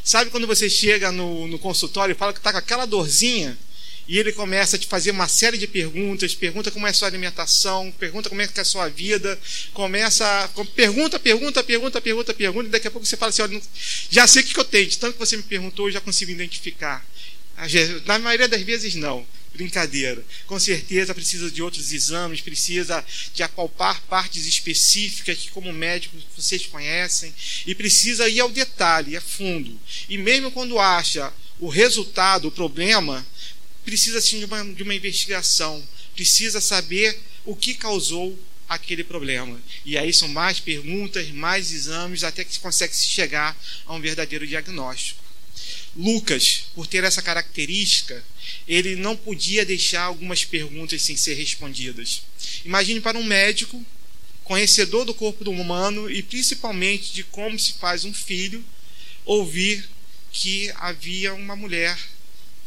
Sabe 0.03 0.31
quando 0.31 0.47
você 0.47 0.69
chega 0.69 1.11
no, 1.11 1.47
no 1.47 1.59
consultório 1.59 2.13
e 2.13 2.17
fala 2.17 2.33
que 2.33 2.39
está 2.39 2.51
com 2.51 2.57
aquela 2.57 2.85
dorzinha 2.85 3.57
e 4.09 4.17
ele 4.17 4.31
começa 4.31 4.75
a 4.75 4.79
te 4.79 4.87
fazer 4.87 5.11
uma 5.11 5.27
série 5.27 5.55
de 5.55 5.67
perguntas, 5.67 6.33
pergunta 6.33 6.71
como 6.71 6.87
é 6.87 6.89
a 6.89 6.93
sua 6.93 7.07
alimentação, 7.07 7.91
pergunta 7.91 8.27
como 8.27 8.41
é 8.41 8.47
que 8.47 8.57
é 8.57 8.61
a 8.63 8.65
sua 8.65 8.89
vida, 8.89 9.39
começa 9.71 10.25
a, 10.25 10.47
pergunta, 10.65 11.19
pergunta, 11.19 11.63
pergunta, 11.63 12.01
pergunta, 12.01 12.33
pergunta, 12.33 12.67
e 12.67 12.71
daqui 12.71 12.87
a 12.87 12.91
pouco 12.91 13.05
você 13.05 13.15
fala 13.15 13.29
assim, 13.29 13.43
olha, 13.43 13.61
já 14.09 14.25
sei 14.25 14.41
o 14.41 14.45
que 14.47 14.59
eu 14.59 14.65
tenho, 14.65 14.87
de 14.87 14.97
tanto 14.97 15.13
que 15.13 15.19
você 15.19 15.37
me 15.37 15.43
perguntou, 15.43 15.87
eu 15.87 15.91
já 15.91 16.01
consigo 16.01 16.31
identificar. 16.31 17.05
Na 18.07 18.17
maioria 18.17 18.47
das 18.47 18.63
vezes 18.63 18.95
não. 18.95 19.23
Brincadeira. 19.53 20.23
Com 20.45 20.59
certeza 20.59 21.13
precisa 21.13 21.49
de 21.51 21.61
outros 21.61 21.91
exames, 21.91 22.39
precisa 22.39 23.03
de 23.33 23.43
apalpar 23.43 24.01
partes 24.03 24.45
específicas 24.45 25.37
que, 25.37 25.51
como 25.51 25.73
médico, 25.73 26.15
vocês 26.37 26.65
conhecem, 26.67 27.33
e 27.65 27.75
precisa 27.75 28.29
ir 28.29 28.39
ao 28.39 28.49
detalhe, 28.49 29.17
a 29.17 29.21
fundo. 29.21 29.79
E 30.07 30.17
mesmo 30.17 30.51
quando 30.51 30.79
acha 30.79 31.33
o 31.59 31.67
resultado, 31.67 32.47
o 32.47 32.51
problema, 32.51 33.25
precisa 33.89 34.21
sim 34.21 34.37
de 34.37 34.45
uma, 34.45 34.63
de 34.63 34.83
uma 34.83 34.93
investigação, 34.93 35.83
precisa 36.13 36.61
saber 36.61 37.19
o 37.43 37.55
que 37.55 37.73
causou 37.73 38.37
aquele 38.67 39.03
problema. 39.03 39.59
E 39.83 39.97
aí 39.97 40.13
são 40.13 40.27
mais 40.27 40.59
perguntas, 40.59 41.27
mais 41.31 41.71
exames, 41.71 42.23
até 42.23 42.43
que 42.43 42.53
se 42.53 42.59
consegue 42.59 42.95
chegar 42.95 43.59
a 43.87 43.95
um 43.95 43.99
verdadeiro 43.99 44.45
diagnóstico. 44.45 45.23
Lucas, 45.95 46.65
por 46.75 46.85
ter 46.85 47.03
essa 47.03 47.19
característica, 47.19 48.23
ele 48.67 48.95
não 48.95 49.17
podia 49.17 49.65
deixar 49.65 50.03
algumas 50.03 50.45
perguntas 50.45 51.01
sem 51.01 51.17
ser 51.17 51.33
respondidas. 51.33 52.21
Imagine 52.63 53.01
para 53.01 53.17
um 53.17 53.23
médico, 53.23 53.83
conhecedor 54.43 55.03
do 55.03 55.15
corpo 55.15 55.49
humano 55.49 56.11
e 56.11 56.21
principalmente 56.21 57.11
de 57.11 57.23
como 57.23 57.57
se 57.57 57.73
faz 57.73 58.05
um 58.05 58.13
filho, 58.13 58.63
ouvir 59.25 59.89
que 60.31 60.71
havia 60.75 61.33
uma 61.33 61.55
mulher 61.55 61.97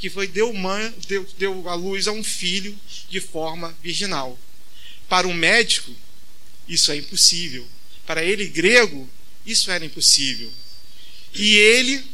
que 0.02 0.11
foi 0.11 0.26
deu, 0.26 0.52
mãe, 0.52 0.92
deu, 1.06 1.25
deu 1.38 1.68
à 1.68 1.76
luz 1.76 2.09
a 2.09 2.12
um 2.12 2.25
filho 2.25 2.76
de 3.09 3.21
forma 3.21 3.73
virginal. 3.80 4.37
Para 5.09 5.28
um 5.28 5.32
médico, 5.32 5.94
isso 6.68 6.90
é 6.90 6.97
impossível. 6.97 7.64
Para 8.04 8.25
ele, 8.25 8.49
grego, 8.49 9.09
isso 9.47 9.71
era 9.71 9.85
impossível. 9.85 10.52
E 11.32 11.54
ele, 11.54 12.04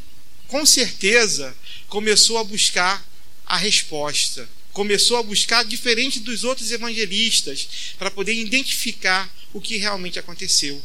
com 0.49 0.67
certeza, 0.67 1.57
começou 1.89 2.37
a 2.37 2.45
buscar 2.45 3.03
a 3.47 3.57
resposta. 3.57 4.47
Começou 4.71 5.17
a 5.17 5.23
buscar, 5.23 5.65
diferente 5.65 6.21
dos 6.21 6.45
outros 6.45 6.71
evangelistas, 6.71 7.95
para 7.99 8.11
poder 8.11 8.35
identificar 8.35 9.35
o 9.55 9.63
que 9.63 9.79
realmente 9.79 10.19
aconteceu. 10.19 10.83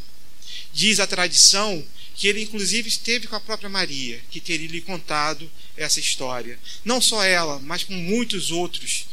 Diz 0.72 1.01
a 1.01 1.05
tradição 1.05 1.86
que 2.15 2.27
ele, 2.27 2.43
inclusive, 2.43 2.88
esteve 2.88 3.27
com 3.27 3.36
a 3.36 3.39
própria 3.39 3.70
Maria, 3.70 4.22
que 4.29 4.39
teria 4.39 4.67
lhe 4.67 4.82
contado 4.82 5.50
essa 5.75 6.00
história. 6.00 6.60
Não 6.86 7.01
só 7.01 7.24
ela, 7.24 7.60
mas 7.60 7.84
com 7.84 7.93
muitos 7.93 8.51
outros, 8.51 9.05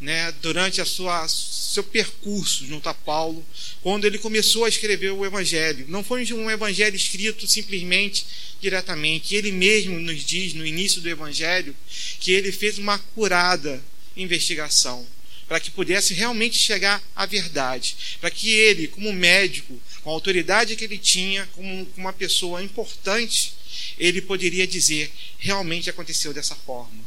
né, 0.00 0.32
durante 0.42 0.80
a 0.80 0.84
sua 0.84 1.26
seu 1.28 1.84
percurso 1.84 2.66
junto 2.66 2.88
a 2.88 2.94
Paulo, 2.94 3.44
quando 3.82 4.06
ele 4.06 4.18
começou 4.18 4.64
a 4.64 4.68
escrever 4.68 5.10
o 5.12 5.24
evangelho. 5.24 5.84
Não 5.88 6.02
foi 6.02 6.32
um 6.32 6.50
evangelho 6.50 6.96
escrito 6.96 7.46
simplesmente 7.46 8.26
diretamente. 8.60 9.34
Ele 9.34 9.52
mesmo 9.52 10.00
nos 10.00 10.24
diz 10.24 10.54
no 10.54 10.66
início 10.66 11.00
do 11.00 11.08
evangelho 11.08 11.76
que 12.20 12.32
ele 12.32 12.50
fez 12.50 12.78
uma 12.78 12.98
curada 12.98 13.82
investigação 14.16 15.06
para 15.46 15.60
que 15.60 15.70
pudesse 15.70 16.12
realmente 16.12 16.58
chegar 16.58 17.02
à 17.16 17.24
verdade, 17.24 17.96
para 18.20 18.30
que 18.30 18.50
ele, 18.50 18.86
como 18.86 19.12
médico, 19.12 19.80
com 20.08 20.12
a 20.12 20.14
autoridade 20.14 20.74
que 20.74 20.84
ele 20.84 20.96
tinha, 20.96 21.46
como 21.54 21.86
uma 21.94 22.14
pessoa 22.14 22.62
importante, 22.62 23.52
ele 23.98 24.22
poderia 24.22 24.66
dizer: 24.66 25.12
realmente 25.38 25.90
aconteceu 25.90 26.32
dessa 26.32 26.54
forma. 26.54 26.98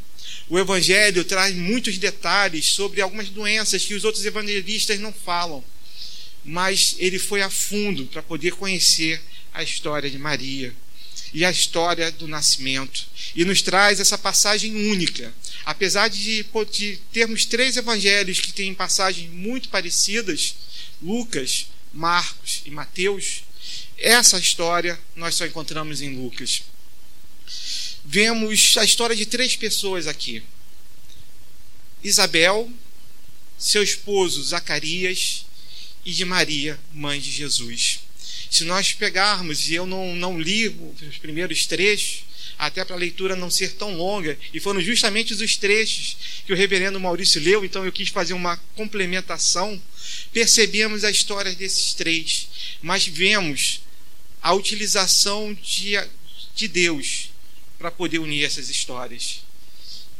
O 0.48 0.60
Evangelho 0.60 1.26
traz 1.26 1.56
muitos 1.56 1.98
detalhes 1.98 2.68
sobre 2.68 3.02
algumas 3.02 3.28
doenças 3.30 3.84
que 3.84 3.96
os 3.96 4.04
outros 4.04 4.24
evangelistas 4.24 5.00
não 5.00 5.12
falam, 5.12 5.64
mas 6.46 6.96
ele 7.00 7.18
foi 7.18 7.42
a 7.42 7.50
fundo 7.50 8.06
para 8.06 8.22
poder 8.22 8.52
conhecer 8.52 9.20
a 9.52 9.64
história 9.64 10.08
de 10.08 10.20
Maria 10.20 10.72
e 11.34 11.44
a 11.44 11.50
história 11.50 12.12
do 12.12 12.28
nascimento. 12.28 13.08
E 13.36 13.44
nos 13.44 13.64
traz 13.64 14.00
essa 14.00 14.18
passagem 14.18 14.92
única. 14.92 15.34
Apesar 15.66 16.08
de, 16.08 16.46
de 16.72 17.00
termos 17.12 17.46
três 17.46 17.78
evangelhos 17.78 18.40
que 18.40 18.54
têm 18.54 18.76
passagens 18.76 19.28
muito 19.32 19.70
parecidas, 19.70 20.54
Lucas, 21.02 21.66
Marcos 21.94 22.62
e 22.66 22.72
Mateus, 22.72 23.44
essa 23.98 24.40
história 24.40 25.00
nós 25.16 25.36
só 25.36 25.46
encontramos 25.46 26.02
em 26.02 26.16
Lucas 26.16 26.64
vemos 28.04 28.76
a 28.78 28.84
história 28.84 29.16
de 29.16 29.26
três 29.26 29.56
pessoas 29.56 30.08
aqui: 30.08 30.44
Isabel, 32.04 32.72
seu 33.58 33.84
esposo 33.84 34.44
Zacarias 34.44 35.46
e 36.06 36.12
de 36.12 36.26
Maria, 36.26 36.80
mãe 36.94 37.20
de 37.20 37.32
Jesus. 37.32 38.00
Se 38.50 38.66
nós 38.66 38.92
pegarmos, 38.92 39.70
e 39.70 39.76
eu 39.76 39.86
não, 39.86 40.16
não 40.16 40.40
li 40.40 40.68
os 40.68 41.18
primeiros 41.20 41.66
trechos, 41.66 42.24
até 42.62 42.86
para 42.86 42.96
a 42.96 43.00
leitura 43.00 43.36
não 43.36 43.50
ser 43.50 43.74
tão 43.74 43.98
longa, 43.98 44.38
e 44.54 44.60
foram 44.60 44.80
justamente 44.80 45.34
os 45.34 45.58
trechos 45.58 46.16
que 46.46 46.54
o 46.54 46.56
reverendo 46.56 47.00
Maurício 47.00 47.42
leu, 47.42 47.66
então 47.66 47.84
eu 47.84 47.92
quis 47.92 48.10
fazer 48.10 48.34
uma 48.34 48.56
complementação. 48.76 49.82
Percebemos 50.32 51.04
a 51.04 51.10
história 51.10 51.56
desses 51.56 51.96
três, 51.96 52.48
mas 52.80 53.08
vemos 53.08 53.82
a 54.44 54.54
utilização 54.54 55.58
de, 55.64 55.94
de 56.54 56.68
Deus 56.68 57.32
para 57.80 57.90
poder 57.90 58.20
unir 58.20 58.44
essas 58.44 58.70
histórias. 58.70 59.40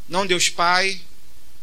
Não 0.08 0.26
Deus 0.26 0.48
Pai, 0.48 1.00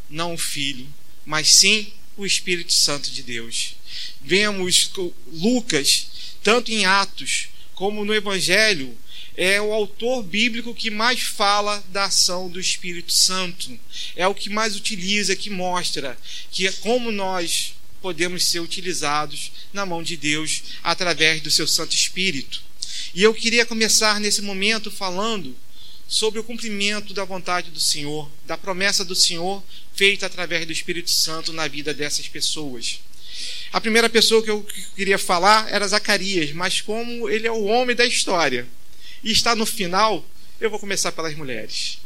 não 0.10 0.36
o 0.36 0.38
Filho, 0.38 0.88
mas 1.26 1.54
sim 1.56 1.92
o 2.16 2.26
Espírito 2.26 2.72
Santo 2.72 3.12
de 3.12 3.22
Deus. 3.22 3.76
Vemos 4.22 4.90
Lucas, 5.28 6.08
tanto 6.42 6.72
em 6.72 6.86
Atos 6.86 7.50
como 7.76 8.06
no 8.06 8.14
Evangelho, 8.14 8.98
é 9.36 9.62
o 9.62 9.72
autor 9.72 10.24
bíblico 10.24 10.76
que 10.76 10.90
mais 10.90 11.22
fala 11.22 11.84
da 11.90 12.06
ação 12.06 12.50
do 12.50 12.60
Espírito 12.60 13.14
Santo. 13.14 13.80
É 14.16 14.28
o 14.28 14.36
que 14.36 14.50
mais 14.50 14.76
utiliza, 14.76 15.36
que 15.36 15.50
mostra 15.50 16.18
que 16.52 16.68
é 16.68 16.72
como 16.72 17.12
nós 17.12 17.74
podemos 18.02 18.44
ser 18.46 18.60
utilizados 18.60 19.52
na 19.74 19.86
mão 19.86 20.04
de 20.04 20.18
Deus 20.18 20.64
através 20.84 21.42
do 21.42 21.52
seu 21.52 21.68
Santo 21.68 21.96
Espírito. 21.96 22.62
E 23.14 23.24
eu 23.24 23.34
queria 23.34 23.66
começar 23.66 24.20
nesse 24.20 24.42
momento 24.42 24.92
falando 24.92 25.56
sobre 26.08 26.40
o 26.40 26.44
cumprimento 26.44 27.14
da 27.14 27.24
vontade 27.24 27.72
do 27.72 27.80
Senhor, 27.80 28.30
da 28.46 28.58
promessa 28.58 29.06
do 29.06 29.16
Senhor 29.16 29.64
feita 29.94 30.26
através 30.26 30.66
do 30.66 30.72
Espírito 30.72 31.12
Santo 31.12 31.54
na 31.54 31.68
vida 31.68 31.94
dessas 31.94 32.28
pessoas. 32.28 33.00
A 33.72 33.80
primeira 33.80 34.10
pessoa 34.10 34.44
que 34.44 34.50
eu 34.50 34.66
queria 34.96 35.18
falar 35.18 35.72
era 35.72 35.88
Zacarias, 35.88 36.52
mas 36.52 36.82
como 36.82 37.30
ele 37.30 37.48
é 37.48 37.52
o 37.52 37.66
homem 37.66 37.96
da 37.96 38.06
história 38.06 38.68
e 39.24 39.32
está 39.32 39.56
no 39.56 39.66
final, 39.66 40.26
eu 40.60 40.70
vou 40.70 40.80
começar 40.80 41.12
pelas 41.12 41.36
mulheres. 41.36 42.00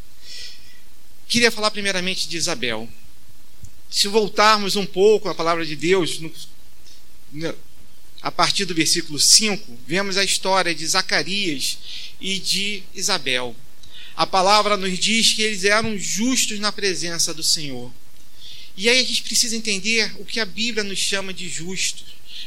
Queria 1.27 1.51
falar 1.51 1.71
primeiramente 1.71 2.27
de 2.27 2.37
Isabel. 2.37 2.87
Se 3.89 4.07
voltarmos 4.07 4.75
um 4.75 4.85
pouco 4.85 5.29
à 5.29 5.35
palavra 5.35 5.65
de 5.65 5.75
Deus, 5.75 6.19
no, 6.19 7.55
a 8.21 8.31
partir 8.31 8.65
do 8.65 8.73
versículo 8.73 9.19
5, 9.19 9.79
vemos 9.87 10.17
a 10.17 10.23
história 10.23 10.73
de 10.73 10.85
Zacarias 10.85 11.77
e 12.19 12.39
de 12.39 12.83
Isabel 12.93 13.55
a 14.15 14.27
palavra 14.27 14.77
nos 14.77 14.99
diz 14.99 15.33
que 15.33 15.41
eles 15.41 15.63
eram 15.63 15.97
justos 15.97 16.59
na 16.59 16.71
presença 16.71 17.33
do 17.33 17.41
Senhor. 17.41 17.91
E 18.77 18.89
aí 18.89 18.99
a 18.99 19.03
gente 19.03 19.23
precisa 19.23 19.55
entender 19.55 20.13
o 20.19 20.25
que 20.25 20.39
a 20.39 20.45
Bíblia 20.45 20.83
nos 20.83 20.99
chama 20.99 21.33
de 21.33 21.49
justo, 21.49 22.03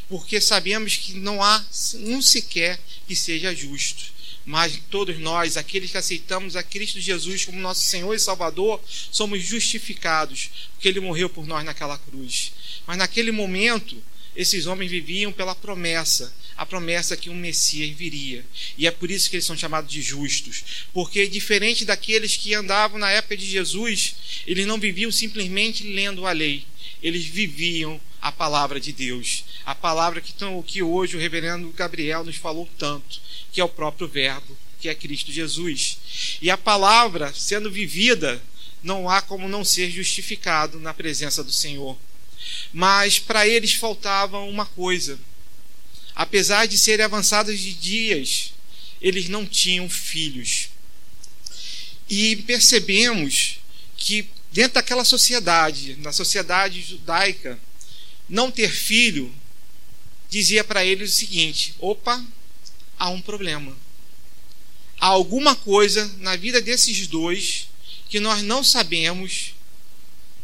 porque 0.08 0.40
sabemos 0.40 0.96
que 0.96 1.14
não 1.14 1.42
há 1.42 1.64
um 1.94 2.22
sequer 2.22 2.78
que 3.06 3.16
seja 3.16 3.54
justo. 3.54 4.15
Mas 4.46 4.80
todos 4.88 5.18
nós, 5.18 5.56
aqueles 5.56 5.90
que 5.90 5.98
aceitamos 5.98 6.54
a 6.54 6.62
Cristo 6.62 7.00
Jesus 7.00 7.44
como 7.44 7.58
nosso 7.58 7.82
Senhor 7.82 8.14
e 8.14 8.18
Salvador, 8.18 8.80
somos 9.10 9.42
justificados, 9.42 10.50
porque 10.72 10.86
Ele 10.86 11.00
morreu 11.00 11.28
por 11.28 11.44
nós 11.44 11.64
naquela 11.64 11.98
cruz. 11.98 12.52
Mas 12.86 12.96
naquele 12.96 13.32
momento, 13.32 14.00
esses 14.36 14.66
homens 14.66 14.88
viviam 14.88 15.32
pela 15.32 15.52
promessa, 15.52 16.32
a 16.56 16.64
promessa 16.64 17.16
que 17.16 17.28
um 17.28 17.34
Messias 17.34 17.90
viria. 17.90 18.46
E 18.78 18.86
é 18.86 18.90
por 18.92 19.10
isso 19.10 19.28
que 19.28 19.34
eles 19.34 19.44
são 19.44 19.56
chamados 19.56 19.90
de 19.90 20.00
justos. 20.00 20.86
Porque, 20.92 21.26
diferente 21.26 21.84
daqueles 21.84 22.36
que 22.36 22.54
andavam 22.54 23.00
na 23.00 23.10
época 23.10 23.36
de 23.36 23.46
Jesus, 23.46 24.14
eles 24.46 24.64
não 24.64 24.78
viviam 24.78 25.10
simplesmente 25.10 25.84
lendo 25.84 26.24
a 26.24 26.30
lei, 26.30 26.64
eles 27.02 27.24
viviam 27.24 28.00
a 28.20 28.30
palavra 28.30 28.78
de 28.78 28.92
Deus. 28.92 29.44
A 29.64 29.74
palavra 29.74 30.20
que, 30.20 30.34
que 30.66 30.82
hoje 30.82 31.16
o 31.16 31.20
reverendo 31.20 31.72
Gabriel 31.72 32.24
nos 32.24 32.36
falou 32.36 32.68
tanto, 32.78 33.20
que 33.56 33.60
é 33.62 33.64
o 33.64 33.70
próprio 33.70 34.06
Verbo, 34.06 34.54
que 34.78 34.86
é 34.86 34.94
Cristo 34.94 35.32
Jesus. 35.32 35.96
E 36.42 36.50
a 36.50 36.58
palavra, 36.58 37.32
sendo 37.32 37.70
vivida, 37.70 38.38
não 38.82 39.08
há 39.08 39.22
como 39.22 39.48
não 39.48 39.64
ser 39.64 39.90
justificado 39.90 40.78
na 40.78 40.92
presença 40.92 41.42
do 41.42 41.50
Senhor. 41.50 41.96
Mas 42.70 43.18
para 43.18 43.48
eles 43.48 43.72
faltava 43.72 44.40
uma 44.40 44.66
coisa. 44.66 45.18
Apesar 46.14 46.66
de 46.66 46.76
serem 46.76 47.06
avançados 47.06 47.58
de 47.58 47.72
dias, 47.72 48.52
eles 49.00 49.26
não 49.26 49.46
tinham 49.46 49.88
filhos. 49.88 50.68
E 52.10 52.36
percebemos 52.36 53.60
que 53.96 54.28
dentro 54.52 54.74
daquela 54.74 55.02
sociedade, 55.02 55.96
na 56.02 56.12
sociedade 56.12 56.82
judaica, 56.82 57.58
não 58.28 58.50
ter 58.50 58.70
filho 58.70 59.34
dizia 60.28 60.62
para 60.62 60.84
eles 60.84 61.14
o 61.14 61.16
seguinte: 61.16 61.74
opa, 61.78 62.22
há 62.98 63.08
um 63.10 63.20
problema. 63.20 63.76
Há 64.98 65.06
alguma 65.06 65.54
coisa 65.54 66.06
na 66.18 66.36
vida 66.36 66.60
desses 66.60 67.06
dois 67.06 67.68
que 68.08 68.20
nós 68.20 68.42
não 68.42 68.62
sabemos 68.62 69.54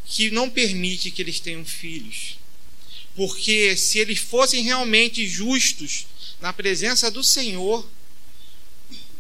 que 0.05 0.31
não 0.31 0.51
permite 0.51 1.11
que 1.11 1.23
eles 1.23 1.41
tenham 1.41 1.65
filhos. 1.65 2.37
Porque 3.15 3.77
se 3.77 3.99
eles 3.99 4.19
fossem 4.19 4.63
realmente 4.63 5.27
justos 5.27 6.07
na 6.41 6.53
presença 6.53 7.11
do 7.11 7.23
Senhor, 7.23 7.89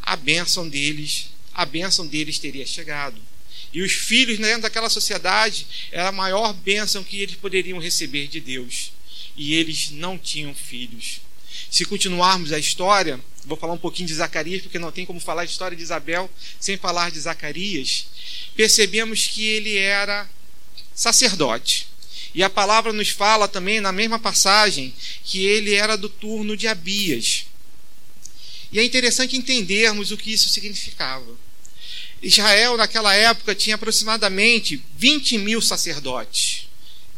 a 0.03 0.17
bênção 0.17 0.69
deles, 0.69 1.29
a 1.55 1.65
bênção 1.65 2.07
deles 2.07 2.39
teria 2.39 2.67
chegado. 2.67 3.21
E 3.73 3.81
os 3.81 3.93
filhos 3.93 4.39
dentro 4.39 4.63
daquela 4.63 4.91
sociedade 4.91 5.67
era 5.91 6.09
a 6.09 6.13
maior 6.13 6.53
bênção 6.53 7.03
que 7.03 7.19
eles 7.19 7.37
poderiam 7.37 7.79
receber 7.79 8.27
de 8.27 8.41
Deus. 8.41 8.93
E 9.35 9.55
eles 9.55 9.91
não 9.91 10.19
tinham 10.19 10.55
filhos. 10.55 11.21
Se 11.73 11.87
continuarmos 11.87 12.53
a 12.53 12.59
história, 12.59 13.19
vou 13.47 13.57
falar 13.57 13.73
um 13.73 13.79
pouquinho 13.79 14.07
de 14.07 14.13
Zacarias, 14.13 14.61
porque 14.61 14.79
não 14.79 14.93
tem 14.93 15.07
como 15.07 15.19
falar 15.19 15.41
a 15.41 15.47
história 15.47 15.75
de 15.75 15.83
Isabel 15.83 16.31
sem 16.61 16.77
falar 16.77 17.11
de 17.11 17.19
Zacarias. 17.19 18.09
Percebemos 18.55 19.27
que 19.29 19.43
ele 19.47 19.79
era 19.79 20.29
sacerdote. 20.95 21.89
E 22.35 22.43
a 22.43 22.51
palavra 22.51 22.93
nos 22.93 23.09
fala 23.09 23.49
também, 23.49 23.81
na 23.81 23.91
mesma 23.91 24.19
passagem, 24.19 24.95
que 25.25 25.47
ele 25.47 25.73
era 25.73 25.97
do 25.97 26.11
turno 26.11 26.59
de 26.59 26.69
Abias. 26.69 27.47
E 28.71 28.79
é 28.79 28.85
interessante 28.85 29.35
entendermos 29.35 30.11
o 30.11 30.19
que 30.19 30.31
isso 30.31 30.51
significava. 30.51 31.39
Israel, 32.23 32.77
naquela 32.77 33.15
época, 33.15 33.55
tinha 33.55 33.77
aproximadamente 33.77 34.85
20 34.99 35.39
mil 35.39 35.63
sacerdotes. 35.63 36.69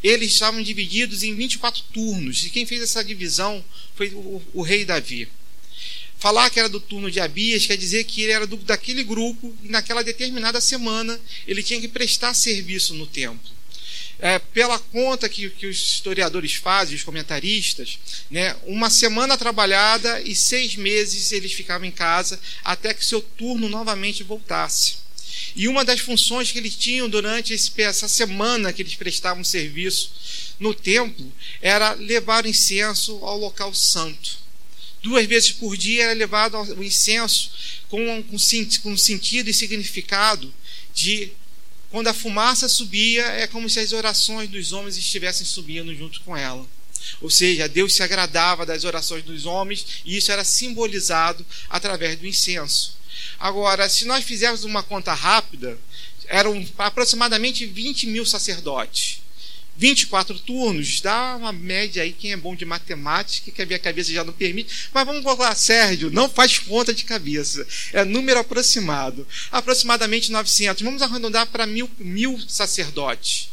Eles 0.04 0.32
estavam 0.32 0.62
divididos 0.62 1.22
em 1.22 1.34
24 1.34 1.82
turnos, 1.92 2.44
e 2.44 2.50
quem 2.50 2.66
fez 2.66 2.82
essa 2.82 3.02
divisão 3.02 3.64
foi 3.96 4.10
o, 4.10 4.42
o 4.52 4.62
rei 4.62 4.84
Davi. 4.84 5.26
Falar 6.18 6.50
que 6.50 6.60
era 6.60 6.68
do 6.68 6.78
turno 6.78 7.10
de 7.10 7.18
Abias 7.18 7.66
quer 7.66 7.76
dizer 7.76 8.04
que 8.04 8.22
ele 8.22 8.32
era 8.32 8.46
do, 8.46 8.56
daquele 8.58 9.02
grupo 9.02 9.54
e 9.64 9.68
naquela 9.68 10.04
determinada 10.04 10.60
semana 10.60 11.18
ele 11.46 11.62
tinha 11.62 11.80
que 11.80 11.88
prestar 11.88 12.34
serviço 12.34 12.94
no 12.94 13.06
templo 13.06 13.54
é, 14.18 14.38
pela 14.38 14.78
conta 14.78 15.28
que, 15.28 15.50
que, 15.50 15.66
os 15.66 15.76
historiadores 15.76 16.54
fazem, 16.54 16.94
os 16.94 17.02
comentaristas, 17.02 17.98
né, 18.30 18.56
uma 18.64 18.90
semana 18.90 19.36
trabalhada 19.36 20.20
e 20.22 20.34
seis 20.34 20.76
meses 20.76 21.32
eles 21.32 21.52
ficavam 21.52 21.86
em 21.86 21.90
casa 21.90 22.40
até 22.62 22.94
que 22.94 23.04
seu 23.04 23.20
turno 23.20 23.68
novamente 23.68 24.22
voltasse. 24.22 25.03
E 25.56 25.68
uma 25.68 25.84
das 25.84 26.00
funções 26.00 26.50
que 26.50 26.58
eles 26.58 26.74
tinham 26.74 27.08
durante 27.08 27.54
essa 27.78 28.08
semana 28.08 28.72
que 28.72 28.82
eles 28.82 28.94
prestavam 28.94 29.44
serviço 29.44 30.10
no 30.58 30.74
templo 30.74 31.32
era 31.60 31.92
levar 31.92 32.44
o 32.44 32.48
incenso 32.48 33.16
ao 33.24 33.38
local 33.38 33.72
santo. 33.72 34.38
Duas 35.02 35.26
vezes 35.26 35.52
por 35.52 35.76
dia 35.76 36.04
era 36.04 36.12
levado 36.12 36.56
o 36.56 36.82
incenso 36.82 37.52
com, 37.88 38.22
com, 38.24 38.36
com 38.82 38.96
sentido 38.96 39.48
e 39.48 39.54
significado 39.54 40.52
de 40.94 41.30
quando 41.90 42.08
a 42.08 42.14
fumaça 42.14 42.68
subia, 42.68 43.24
é 43.24 43.46
como 43.46 43.70
se 43.70 43.78
as 43.78 43.92
orações 43.92 44.50
dos 44.50 44.72
homens 44.72 44.96
estivessem 44.96 45.46
subindo 45.46 45.94
junto 45.94 46.20
com 46.22 46.36
ela. 46.36 46.66
Ou 47.20 47.30
seja, 47.30 47.68
Deus 47.68 47.94
se 47.94 48.02
agradava 48.02 48.66
das 48.66 48.82
orações 48.82 49.22
dos 49.22 49.46
homens 49.46 49.86
e 50.04 50.16
isso 50.16 50.32
era 50.32 50.42
simbolizado 50.42 51.46
através 51.68 52.18
do 52.18 52.26
incenso. 52.26 52.96
Agora, 53.44 53.90
se 53.90 54.06
nós 54.06 54.24
fizermos 54.24 54.64
uma 54.64 54.82
conta 54.82 55.12
rápida, 55.12 55.78
eram 56.28 56.66
aproximadamente 56.78 57.66
20 57.66 58.06
mil 58.06 58.24
sacerdotes. 58.24 59.20
24 59.76 60.38
turnos, 60.38 61.02
dá 61.02 61.36
uma 61.36 61.52
média 61.52 62.02
aí, 62.02 62.14
quem 62.14 62.32
é 62.32 62.38
bom 62.38 62.56
de 62.56 62.64
matemática, 62.64 63.50
que 63.50 63.60
a 63.60 63.66
minha 63.66 63.78
cabeça 63.78 64.10
já 64.10 64.24
não 64.24 64.32
permite, 64.32 64.88
mas 64.94 65.04
vamos 65.04 65.22
colocar, 65.22 65.54
Sérgio, 65.56 66.10
não 66.10 66.26
faz 66.26 66.58
conta 66.58 66.94
de 66.94 67.04
cabeça, 67.04 67.66
é 67.92 68.02
número 68.02 68.40
aproximado, 68.40 69.28
aproximadamente 69.52 70.32
900, 70.32 70.82
vamos 70.82 71.02
arredondar 71.02 71.46
para 71.48 71.66
mil, 71.66 71.90
mil 71.98 72.40
sacerdotes, 72.48 73.50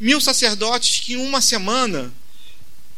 mil 0.00 0.22
sacerdotes 0.22 1.00
que 1.00 1.12
em 1.12 1.16
uma 1.16 1.42
semana, 1.42 2.10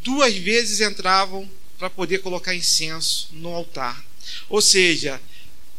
duas 0.00 0.36
vezes 0.36 0.80
entravam 0.80 1.50
para 1.76 1.90
poder 1.90 2.18
colocar 2.18 2.54
incenso 2.54 3.30
no 3.32 3.48
altar, 3.48 4.00
ou 4.48 4.62
seja, 4.62 5.20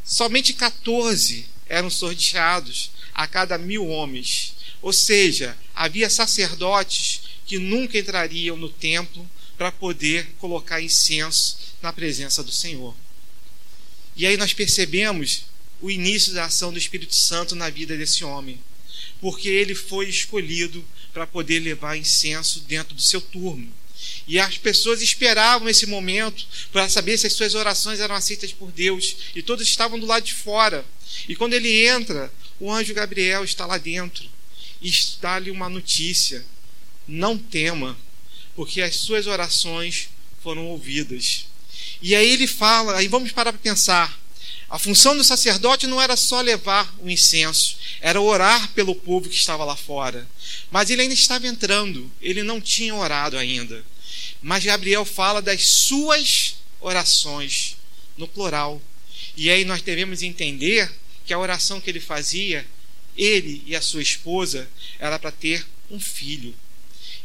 somente 0.07 0.53
14 0.53 1.45
eram 1.67 1.89
sorteados 1.89 2.91
a 3.13 3.27
cada 3.27 3.57
mil 3.57 3.85
homens, 3.87 4.55
ou 4.81 4.93
seja, 4.93 5.57
havia 5.75 6.09
sacerdotes 6.09 7.21
que 7.45 7.59
nunca 7.59 7.97
entrariam 7.97 8.55
no 8.55 8.69
templo 8.69 9.29
para 9.57 9.71
poder 9.71 10.27
colocar 10.39 10.81
incenso 10.81 11.57
na 11.81 11.91
presença 11.91 12.41
do 12.41 12.51
Senhor. 12.51 12.95
E 14.15 14.25
aí 14.25 14.37
nós 14.37 14.53
percebemos 14.53 15.43
o 15.81 15.91
início 15.91 16.33
da 16.33 16.45
ação 16.45 16.71
do 16.71 16.79
Espírito 16.79 17.13
Santo 17.13 17.55
na 17.55 17.69
vida 17.69 17.97
desse 17.97 18.23
homem, 18.23 18.59
porque 19.19 19.49
ele 19.49 19.75
foi 19.75 20.07
escolhido 20.07 20.83
para 21.13 21.27
poder 21.27 21.59
levar 21.59 21.97
incenso 21.97 22.61
dentro 22.61 22.95
do 22.95 23.01
seu 23.01 23.19
turno. 23.19 23.71
E 24.27 24.39
as 24.39 24.57
pessoas 24.57 25.01
esperavam 25.01 25.69
esse 25.69 25.85
momento 25.85 26.45
para 26.71 26.89
saber 26.89 27.17
se 27.17 27.27
as 27.27 27.33
suas 27.33 27.55
orações 27.55 27.99
eram 27.99 28.13
aceitas 28.13 28.51
por 28.51 28.71
Deus, 28.71 29.15
e 29.35 29.41
todos 29.41 29.67
estavam 29.67 29.97
do 29.97 30.05
lado 30.05 30.23
de 30.23 30.33
fora. 30.33 30.85
E 31.29 31.35
quando 31.35 31.53
ele 31.53 31.87
entra, 31.87 32.31
o 32.59 32.71
anjo 32.71 32.93
Gabriel 32.93 33.43
está 33.43 33.65
lá 33.65 33.77
dentro 33.77 34.27
e 34.81 34.91
dá-lhe 35.21 35.49
uma 35.49 35.69
notícia: 35.69 36.43
não 37.07 37.37
tema, 37.37 37.97
porque 38.55 38.81
as 38.81 38.95
suas 38.97 39.27
orações 39.27 40.09
foram 40.43 40.67
ouvidas. 40.67 41.45
E 42.01 42.15
aí 42.15 42.29
ele 42.31 42.47
fala, 42.47 42.97
aí 42.97 43.07
vamos 43.07 43.31
parar 43.31 43.53
para 43.53 43.61
pensar. 43.61 44.19
A 44.69 44.77
função 44.77 45.15
do 45.15 45.23
sacerdote 45.23 45.87
não 45.87 46.01
era 46.01 46.17
só 46.17 46.41
levar 46.41 46.93
o 46.99 47.09
incenso, 47.09 47.77
era 48.01 48.19
orar 48.19 48.69
pelo 48.73 48.93
povo 48.93 49.29
que 49.29 49.35
estava 49.35 49.63
lá 49.63 49.77
fora. 49.77 50.27
Mas 50.69 50.89
ele 50.89 51.03
ainda 51.03 51.13
estava 51.13 51.47
entrando, 51.47 52.11
ele 52.21 52.43
não 52.43 52.59
tinha 52.59 52.93
orado 52.93 53.37
ainda. 53.37 53.83
Mas 54.41 54.63
Gabriel 54.63 55.06
fala 55.06 55.41
das 55.41 55.65
suas 55.65 56.58
orações, 56.80 57.78
no 58.17 58.28
plural. 58.28 58.82
E 59.36 59.50
aí 59.50 59.65
nós 59.65 59.82
devemos 59.82 60.21
entender 60.21 60.91
que 61.26 61.34
a 61.34 61.39
oração 61.39 61.82
que 61.82 61.89
ele 61.89 62.00
fazia 62.00 62.65
ele 63.17 63.63
e 63.65 63.76
a 63.76 63.82
sua 63.82 64.02
esposa 64.02 64.69
era 65.00 65.17
para 65.17 65.32
ter 65.32 65.65
um 65.89 66.00
filho. 66.00 66.54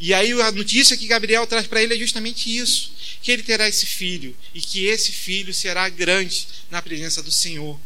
E 0.01 0.13
aí 0.13 0.33
a 0.33 0.51
notícia 0.51 0.97
que 0.97 1.07
Gabriel 1.07 1.47
traz 1.47 1.67
para 1.67 1.83
ele 1.83 1.95
é 1.95 1.99
justamente 1.99 2.55
isso: 2.55 2.93
que 3.23 3.31
ele 3.31 3.43
terá 3.43 3.69
esse 3.69 3.87
filho 3.87 4.37
e 4.55 4.61
que 4.61 4.87
esse 4.87 5.13
filho 5.13 5.53
será 5.53 5.89
grande 5.89 6.49
na 6.71 6.83
presença 6.83 7.23
do 7.23 7.31
Senhor. 7.31 7.79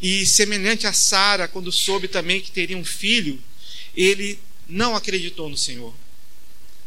E 0.00 0.24
semelhante 0.24 0.86
a 0.86 0.92
Sara, 0.92 1.46
quando 1.46 1.70
soube 1.70 2.08
também 2.08 2.40
que 2.40 2.50
teria 2.50 2.76
um 2.76 2.84
filho, 2.84 3.42
ele 3.96 4.38
não 4.68 4.96
acreditou 4.96 5.48
no 5.48 5.56
Senhor. 5.56 5.94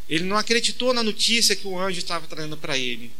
Ele 0.09 0.23
não 0.23 0.37
acreditou 0.37 0.93
na 0.93 1.01
notícia 1.01 1.55
que 1.55 1.67
o 1.67 1.79
anjo 1.79 1.99
estava 1.99 2.27
trazendo 2.27 2.57
para 2.57 2.77
ele. 2.77 3.11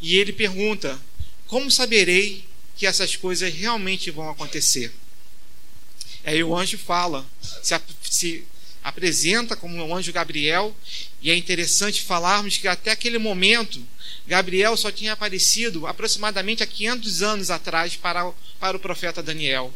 E 0.00 0.16
ele 0.16 0.32
pergunta: 0.32 1.00
Como 1.46 1.70
saberei 1.70 2.44
que 2.76 2.86
essas 2.86 3.16
coisas 3.16 3.52
realmente 3.52 4.10
vão 4.10 4.28
acontecer? 4.28 4.92
Aí 6.24 6.42
o 6.42 6.56
anjo 6.56 6.76
fala, 6.76 7.24
se, 7.62 7.80
se 8.02 8.44
apresenta 8.82 9.54
como 9.54 9.80
o 9.80 9.94
anjo 9.94 10.12
Gabriel, 10.12 10.76
e 11.22 11.30
é 11.30 11.36
interessante 11.36 12.02
falarmos 12.02 12.56
que 12.56 12.66
até 12.66 12.90
aquele 12.90 13.16
momento, 13.16 13.80
Gabriel 14.26 14.76
só 14.76 14.90
tinha 14.90 15.12
aparecido 15.12 15.86
aproximadamente 15.86 16.64
há 16.64 16.66
500 16.66 17.22
anos 17.22 17.50
atrás 17.50 17.94
para, 17.94 18.32
para 18.58 18.76
o 18.76 18.80
profeta 18.80 19.22
Daniel. 19.22 19.72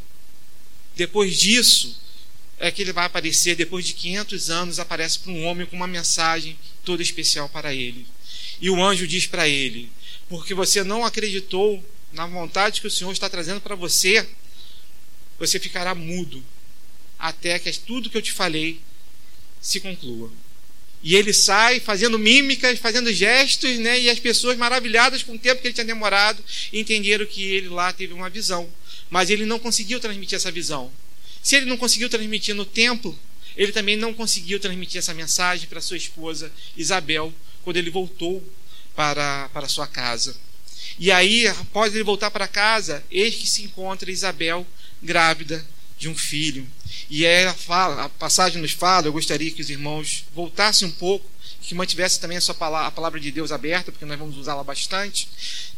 Depois 0.97 1.39
disso, 1.39 1.97
é 2.61 2.71
que 2.71 2.83
ele 2.83 2.93
vai 2.93 3.07
aparecer, 3.07 3.57
depois 3.57 3.87
de 3.87 3.95
500 3.95 4.51
anos, 4.51 4.79
aparece 4.79 5.19
para 5.19 5.33
um 5.33 5.45
homem 5.47 5.67
com 5.67 5.75
uma 5.75 5.87
mensagem 5.87 6.57
toda 6.85 7.03
especial 7.03 7.49
para 7.49 7.75
ele. 7.75 8.07
E 8.61 8.69
o 8.69 8.85
anjo 8.85 9.09
diz 9.09 9.27
para 9.27 9.49
ele: 9.49 9.91
porque 10.29 10.55
você 10.55 10.85
não 10.85 11.05
acreditou 11.05 11.83
na 12.13 12.27
vontade 12.27 12.81
que 12.81 12.87
o 12.87 12.91
Senhor 12.91 13.11
está 13.13 13.29
trazendo 13.29 13.61
para 13.61 13.75
você, 13.75 14.29
você 15.39 15.59
ficará 15.59 15.95
mudo 15.95 16.45
até 17.19 17.59
que 17.59 17.73
tudo 17.81 18.11
que 18.11 18.17
eu 18.17 18.23
te 18.23 18.33
falei 18.33 18.79
se 19.61 19.81
conclua. 19.81 20.31
E 21.03 21.17
ele 21.17 21.33
sai 21.33 21.81
fazendo 21.81 22.19
mímicas, 22.19 22.79
fazendo 22.79 23.11
gestos, 23.11 23.79
né? 23.79 23.99
E 23.99 24.11
as 24.11 24.19
pessoas 24.19 24.59
maravilhadas 24.59 25.23
com 25.23 25.35
o 25.35 25.39
tempo 25.39 25.63
que 25.63 25.69
ele 25.69 25.75
tinha 25.75 25.85
demorado 25.85 26.45
entenderam 26.73 27.25
que 27.25 27.43
ele 27.43 27.69
lá 27.69 27.91
teve 27.91 28.13
uma 28.13 28.29
visão. 28.29 28.71
Mas 29.09 29.31
ele 29.31 29.47
não 29.47 29.59
conseguiu 29.59 29.99
transmitir 29.99 30.37
essa 30.37 30.53
visão. 30.53 30.93
Se 31.43 31.57
ele 31.57 31.67
não 31.67 31.77
conseguiu 31.77 32.09
transmitir 32.09 32.55
no 32.55 32.65
templo, 32.65 33.19
ele 33.57 33.73
também 33.73 33.97
não 33.97 34.15
conseguiu 34.15 34.61
transmitir 34.61 34.99
essa 34.99 35.15
mensagem 35.15 35.69
para 35.69 35.81
sua 35.81 35.97
esposa 35.97 36.53
Isabel 36.77 37.33
quando 37.63 37.77
ele 37.77 37.91
voltou 37.91 38.43
para, 38.95 39.49
para 39.51 39.69
sua 39.69 39.87
casa. 39.87 40.37
E 40.99 41.11
aí, 41.11 41.47
após 41.47 41.95
ele 41.95 42.05
voltar 42.05 42.31
para 42.31 42.47
casa, 42.47 43.03
eis 43.11 43.35
que 43.35 43.49
se 43.49 43.63
encontra 43.63 44.11
Isabel 44.11 44.67
grávida 45.03 45.65
de 45.99 46.09
um 46.09 46.15
filho. 46.15 46.67
E 47.09 47.25
ela 47.25 47.55
fala, 47.55 48.05
a 48.05 48.09
passagem 48.09 48.61
nos 48.61 48.73
fala, 48.73 49.07
eu 49.07 49.13
gostaria 49.13 49.51
que 49.51 49.61
os 49.61 49.71
irmãos 49.71 50.25
voltassem 50.35 50.89
um 50.89 50.91
pouco, 50.91 51.29
que 51.61 51.75
mantivessem 51.75 52.21
também 52.21 52.39
a 52.39 52.41
sua 52.41 52.55
palavra, 52.55 52.89
a 52.89 52.91
palavra 52.91 53.21
de 53.21 53.31
Deus 53.31 53.53
aberta, 53.53 53.93
porque 53.93 54.05
nós 54.05 54.19
vamos 54.19 54.37
usá-la 54.37 54.65
bastante, 54.65 55.29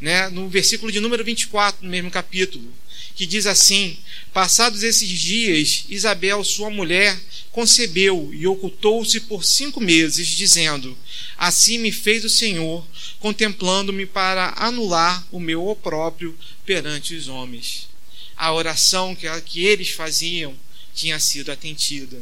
né? 0.01 0.29
No 0.29 0.49
versículo 0.49 0.93
de 0.93 1.01
número 1.01 1.25
24, 1.25 1.85
no 1.85 1.91
mesmo 1.91 2.11
capítulo, 2.11 2.73
que 3.15 3.27
diz 3.27 3.47
assim: 3.47 3.97
Passados 4.33 4.83
esses 4.83 5.09
dias, 5.09 5.85
Isabel, 5.89 6.43
sua 6.43 6.71
mulher, 6.71 7.19
concebeu 7.51 8.31
e 8.33 8.47
ocultou-se 8.47 9.21
por 9.21 9.45
cinco 9.45 9.81
meses, 9.81 10.27
dizendo: 10.29 10.97
Assim 11.37 11.79
me 11.79 11.93
fez 11.93 12.25
o 12.25 12.31
Senhor, 12.31 12.87
contemplando-me 13.21 14.07
para 14.07 14.55
anular 14.57 15.27
o 15.31 15.39
meu 15.39 15.67
opróbrio 15.69 16.37
perante 16.65 17.15
os 17.15 17.29
homens. 17.29 17.89
A 18.37 18.53
oração 18.53 19.17
que 19.45 19.65
eles 19.65 19.91
faziam 19.91 20.55
tinha 20.95 21.19
sido 21.21 21.53
atendida. 21.53 22.21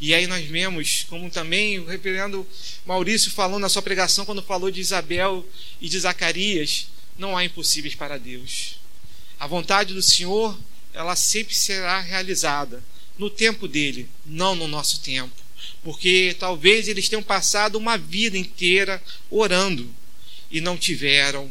E 0.00 0.14
aí 0.14 0.26
nós 0.26 0.46
vemos, 0.46 1.04
como 1.08 1.28
também 1.28 1.80
o 1.80 1.86
reverendo 1.86 2.46
Maurício 2.86 3.30
falou 3.30 3.58
na 3.58 3.68
sua 3.68 3.82
pregação, 3.82 4.24
quando 4.24 4.42
falou 4.42 4.70
de 4.70 4.80
Isabel 4.80 5.44
e 5.80 5.88
de 5.88 5.98
Zacarias, 5.98 6.86
não 7.18 7.36
há 7.36 7.44
impossíveis 7.44 7.94
para 7.94 8.16
Deus. 8.16 8.78
A 9.38 9.46
vontade 9.46 9.94
do 9.94 10.02
Senhor, 10.02 10.58
ela 10.92 11.14
sempre 11.14 11.54
será 11.54 12.00
realizada 12.00 12.82
no 13.18 13.30
tempo 13.30 13.68
dele, 13.68 14.08
não 14.26 14.54
no 14.54 14.66
nosso 14.66 15.00
tempo. 15.00 15.34
Porque 15.82 16.36
talvez 16.38 16.88
eles 16.88 17.08
tenham 17.08 17.22
passado 17.22 17.76
uma 17.76 17.96
vida 17.96 18.36
inteira 18.36 19.02
orando 19.30 19.92
e 20.50 20.60
não 20.60 20.76
tiveram 20.76 21.50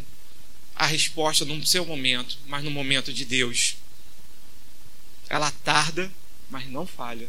a 0.76 0.86
resposta 0.86 1.44
no 1.46 1.66
seu 1.66 1.86
momento, 1.86 2.38
mas 2.48 2.64
no 2.64 2.72
momento 2.72 3.12
de 3.12 3.26
Deus. 3.26 3.76
Ela 5.30 5.52
tarda, 5.52 6.12
mas 6.50 6.68
não 6.68 6.86
falha. 6.86 7.28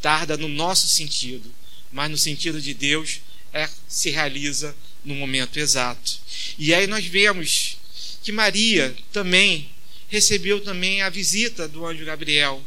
Tarda 0.00 0.36
no 0.36 0.48
nosso 0.48 0.88
sentido, 0.88 1.52
mas 1.92 2.10
no 2.10 2.18
sentido 2.18 2.60
de 2.60 2.74
Deus 2.74 3.20
é 3.52 3.68
se 3.86 4.10
realiza 4.10 4.74
no 5.04 5.14
momento 5.14 5.58
exato. 5.58 6.18
E 6.58 6.74
aí 6.74 6.86
nós 6.86 7.04
vemos 7.04 7.76
que 8.22 8.32
Maria 8.32 8.96
também 9.12 9.70
recebeu 10.12 10.60
também 10.60 11.02
a 11.02 11.10
visita 11.10 11.66
do 11.66 11.84
anjo 11.84 12.04
Gabriel. 12.04 12.62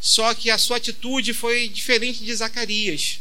Só 0.00 0.32
que 0.34 0.50
a 0.50 0.58
sua 0.58 0.76
atitude 0.76 1.34
foi 1.34 1.66
diferente 1.66 2.22
de 2.22 2.32
Zacarias. 2.32 3.18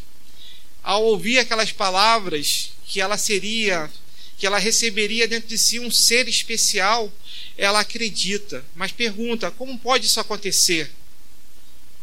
Ao 0.84 1.04
ouvir 1.04 1.40
aquelas 1.40 1.72
palavras 1.72 2.74
que 2.86 3.02
ela 3.02 3.18
seria, 3.18 3.90
que 4.38 4.46
ela 4.46 4.60
receberia 4.60 5.28
dentro 5.28 5.50
de 5.50 5.58
si 5.58 5.80
um 5.80 5.90
ser 5.90 6.28
especial, 6.28 7.12
ela 7.58 7.80
acredita, 7.80 8.64
mas 8.76 8.92
pergunta: 8.92 9.50
como 9.50 9.80
pode 9.80 10.06
isso 10.08 10.20
acontecer? 10.20 10.92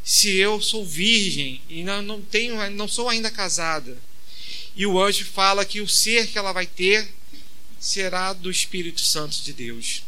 se 0.02 0.34
eu 0.36 0.60
sou 0.60 0.84
virgem 0.84 1.60
e 1.68 1.82
não, 1.82 2.02
não 2.02 2.22
tenho, 2.22 2.70
não 2.70 2.88
sou 2.88 3.08
ainda 3.08 3.30
casada. 3.30 3.96
E 4.74 4.86
o 4.86 5.00
anjo 5.00 5.24
fala 5.24 5.64
que 5.64 5.80
o 5.80 5.88
ser 5.88 6.26
que 6.26 6.38
ela 6.38 6.52
vai 6.52 6.66
ter 6.66 7.08
será 7.78 8.32
do 8.32 8.50
Espírito 8.50 9.00
Santo 9.00 9.42
de 9.42 9.52
Deus. 9.52 10.02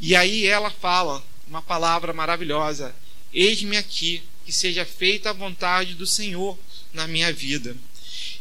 E 0.00 0.14
aí 0.14 0.46
ela 0.46 0.70
fala 0.70 1.22
uma 1.46 1.62
palavra 1.62 2.12
maravilhosa: 2.12 2.94
Eis-me 3.32 3.76
aqui, 3.76 4.22
que 4.44 4.52
seja 4.52 4.84
feita 4.84 5.30
a 5.30 5.34
vontade 5.34 5.94
do 5.94 6.06
Senhor 6.06 6.58
na 6.92 7.06
minha 7.06 7.32
vida. 7.32 7.76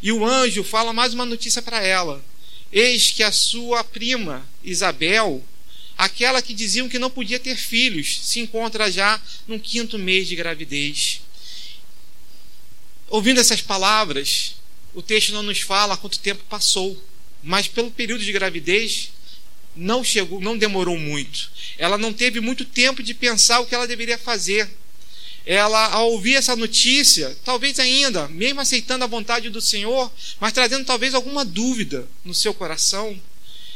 E 0.02 0.12
o 0.12 0.26
anjo 0.26 0.64
fala 0.64 0.94
mais 0.94 1.14
uma 1.14 1.26
notícia 1.26 1.62
para 1.62 1.82
ela: 1.82 2.24
Eis 2.72 3.12
que 3.12 3.24
a 3.24 3.32
sua 3.32 3.84
prima 3.84 4.46
Isabel 4.64 5.44
Aquela 5.98 6.42
que 6.42 6.54
diziam 6.54 6.90
que 6.90 6.98
não 6.98 7.10
podia 7.10 7.40
ter 7.40 7.56
filhos 7.56 8.20
se 8.24 8.40
encontra 8.40 8.92
já 8.92 9.22
no 9.48 9.60
quinto 9.60 10.00
mês 10.00 10.28
de 10.28 10.36
gravidez. 10.36 11.22
Ouvindo 13.10 13.40
essas 13.40 13.62
palavras, 13.62 14.56
o 14.94 15.02
texto 15.02 15.34
não 15.34 15.44
nos 15.44 15.62
fala 15.62 15.96
quanto 15.96 16.20
tempo 16.20 16.44
passou, 16.50 17.02
mas 17.44 17.68
pelo 17.68 17.92
período 17.92 18.24
de 18.24 18.32
gravidez 18.32 19.12
não 19.76 20.04
chegou, 20.04 20.40
não 20.40 20.58
demorou 20.58 20.98
muito. 20.98 21.52
Ela 21.78 21.98
não 21.98 22.14
teve 22.14 22.40
muito 22.40 22.66
tempo 22.66 23.02
de 23.02 23.14
pensar 23.14 23.60
o 23.60 23.66
que 23.66 23.76
ela 23.76 23.88
deveria 23.88 24.18
fazer. 24.18 24.70
Ela, 25.46 25.88
ao 25.88 26.12
ouvir 26.12 26.36
essa 26.36 26.56
notícia, 26.56 27.36
talvez 27.44 27.78
ainda, 27.80 28.28
mesmo 28.30 28.62
aceitando 28.62 29.04
a 29.04 29.08
vontade 29.08 29.50
do 29.50 29.60
Senhor, 29.60 30.12
mas 30.40 30.54
trazendo 30.54 30.86
talvez 30.86 31.14
alguma 31.14 31.44
dúvida 31.44 32.08
no 32.24 32.34
seu 32.34 32.54
coração, 32.54 33.20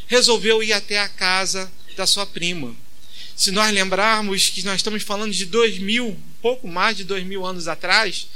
resolveu 0.08 0.64
ir 0.64 0.72
até 0.72 1.00
a 1.00 1.10
casa 1.10 1.70
da 1.96 2.08
sua 2.08 2.26
prima. 2.26 2.76
Se 3.36 3.52
nós 3.52 3.74
lembrarmos 3.74 4.50
que 4.50 4.64
nós 4.64 4.78
estamos 4.78 5.04
falando 5.04 5.34
de 5.34 5.46
dois 5.46 5.78
mil, 5.78 6.18
pouco 6.42 6.68
mais 6.68 6.96
de 6.96 7.04
dois 7.04 7.26
mil 7.26 7.46
anos 7.46 7.68
atrás, 7.68 8.28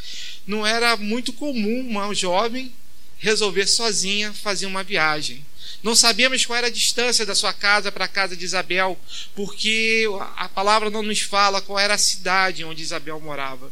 não 0.45 0.67
era 0.67 0.97
muito 0.97 1.31
comum 1.31 1.87
uma 1.87 2.13
jovem 2.13 2.71
resolver 3.17 3.67
sozinha 3.67 4.33
fazer 4.33 4.65
uma 4.65 4.83
viagem. 4.83 5.45
Não 5.83 5.95
sabemos 5.95 6.45
qual 6.45 6.57
era 6.57 6.67
a 6.67 6.71
distância 6.71 7.25
da 7.25 7.35
sua 7.35 7.53
casa 7.53 7.91
para 7.91 8.05
a 8.05 8.07
casa 8.07 8.35
de 8.35 8.45
Isabel, 8.45 8.99
porque 9.35 10.05
a 10.35 10.47
palavra 10.47 10.89
não 10.89 11.01
nos 11.01 11.21
fala 11.21 11.61
qual 11.61 11.79
era 11.79 11.95
a 11.95 11.97
cidade 11.97 12.63
onde 12.63 12.81
Isabel 12.81 13.19
morava 13.19 13.71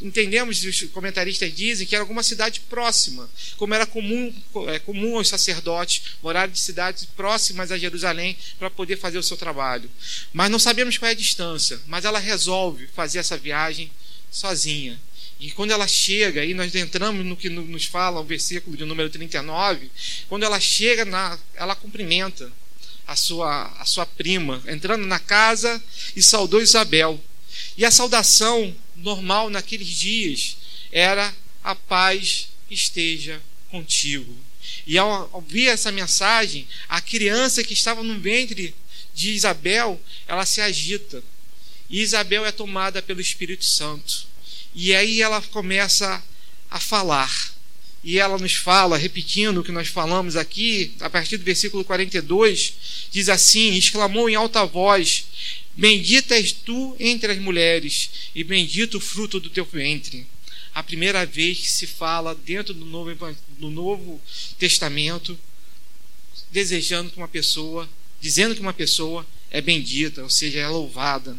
entendemos, 0.00 0.62
os 0.62 0.82
comentaristas 0.90 1.52
dizem, 1.54 1.86
que 1.86 1.94
era 1.94 2.02
alguma 2.02 2.22
cidade 2.22 2.60
próxima, 2.60 3.28
como 3.56 3.74
era 3.74 3.86
comum, 3.86 4.32
é, 4.68 4.78
comum 4.78 5.16
aos 5.16 5.28
sacerdotes 5.28 6.16
morar 6.22 6.48
de 6.48 6.58
cidades 6.58 7.04
próximas 7.04 7.72
a 7.72 7.78
Jerusalém 7.78 8.36
para 8.58 8.70
poder 8.70 8.96
fazer 8.96 9.18
o 9.18 9.22
seu 9.22 9.36
trabalho. 9.36 9.90
Mas 10.32 10.50
não 10.50 10.58
sabemos 10.58 10.98
qual 10.98 11.08
é 11.08 11.12
a 11.12 11.16
distância, 11.16 11.80
mas 11.86 12.04
ela 12.04 12.18
resolve 12.18 12.88
fazer 12.88 13.18
essa 13.18 13.36
viagem 13.36 13.90
sozinha. 14.30 15.00
E 15.38 15.50
quando 15.50 15.70
ela 15.70 15.86
chega, 15.86 16.44
e 16.44 16.54
nós 16.54 16.74
entramos 16.74 17.24
no 17.24 17.36
que 17.36 17.50
nos 17.50 17.84
fala 17.84 18.20
o 18.20 18.24
versículo 18.24 18.76
de 18.76 18.84
número 18.84 19.10
39, 19.10 19.90
quando 20.28 20.44
ela 20.44 20.58
chega, 20.58 21.04
na, 21.04 21.38
ela 21.54 21.76
cumprimenta 21.76 22.50
a 23.06 23.14
sua, 23.14 23.66
a 23.78 23.84
sua 23.84 24.06
prima, 24.06 24.62
entrando 24.66 25.06
na 25.06 25.18
casa 25.18 25.82
e 26.14 26.22
saudou 26.22 26.62
Isabel. 26.62 27.22
E 27.76 27.84
a 27.84 27.90
saudação 27.90 28.74
normal 28.96 29.50
naqueles 29.50 29.88
dias 29.88 30.56
era 30.90 31.34
a 31.62 31.74
paz 31.74 32.48
esteja 32.70 33.40
contigo. 33.70 34.34
E 34.86 34.98
ao 34.98 35.28
ouvir 35.32 35.68
essa 35.68 35.92
mensagem, 35.92 36.66
a 36.88 37.00
criança 37.00 37.62
que 37.62 37.72
estava 37.72 38.02
no 38.02 38.18
ventre 38.18 38.74
de 39.14 39.32
Isabel, 39.32 40.00
ela 40.26 40.46
se 40.46 40.60
agita. 40.60 41.22
E 41.88 42.00
Isabel 42.00 42.44
é 42.44 42.52
tomada 42.52 43.00
pelo 43.00 43.20
Espírito 43.20 43.64
Santo. 43.64 44.26
E 44.78 44.94
aí 44.94 45.22
ela 45.22 45.40
começa 45.40 46.22
a 46.70 46.78
falar. 46.78 47.56
E 48.04 48.18
ela 48.18 48.36
nos 48.36 48.52
fala, 48.52 48.98
repetindo 48.98 49.58
o 49.58 49.64
que 49.64 49.72
nós 49.72 49.88
falamos 49.88 50.36
aqui, 50.36 50.94
a 51.00 51.08
partir 51.08 51.38
do 51.38 51.44
versículo 51.44 51.82
42, 51.82 52.74
diz 53.10 53.30
assim: 53.30 53.74
exclamou 53.74 54.28
em 54.28 54.34
alta 54.34 54.66
voz: 54.66 55.24
Bendita 55.74 56.36
és 56.36 56.52
tu 56.52 56.94
entre 57.00 57.32
as 57.32 57.38
mulheres, 57.38 58.10
e 58.34 58.44
bendito 58.44 58.98
o 58.98 59.00
fruto 59.00 59.40
do 59.40 59.48
teu 59.48 59.64
ventre. 59.64 60.26
A 60.74 60.82
primeira 60.82 61.24
vez 61.24 61.58
que 61.58 61.70
se 61.70 61.86
fala 61.86 62.34
dentro 62.34 62.74
do 62.74 62.84
Novo, 62.84 63.36
do 63.58 63.70
novo 63.70 64.20
Testamento, 64.58 65.38
desejando 66.52 67.10
que 67.10 67.16
uma 67.16 67.26
pessoa, 67.26 67.88
dizendo 68.20 68.54
que 68.54 68.60
uma 68.60 68.74
pessoa 68.74 69.26
é 69.50 69.62
bendita, 69.62 70.22
ou 70.22 70.30
seja, 70.30 70.60
é 70.60 70.68
louvada. 70.68 71.34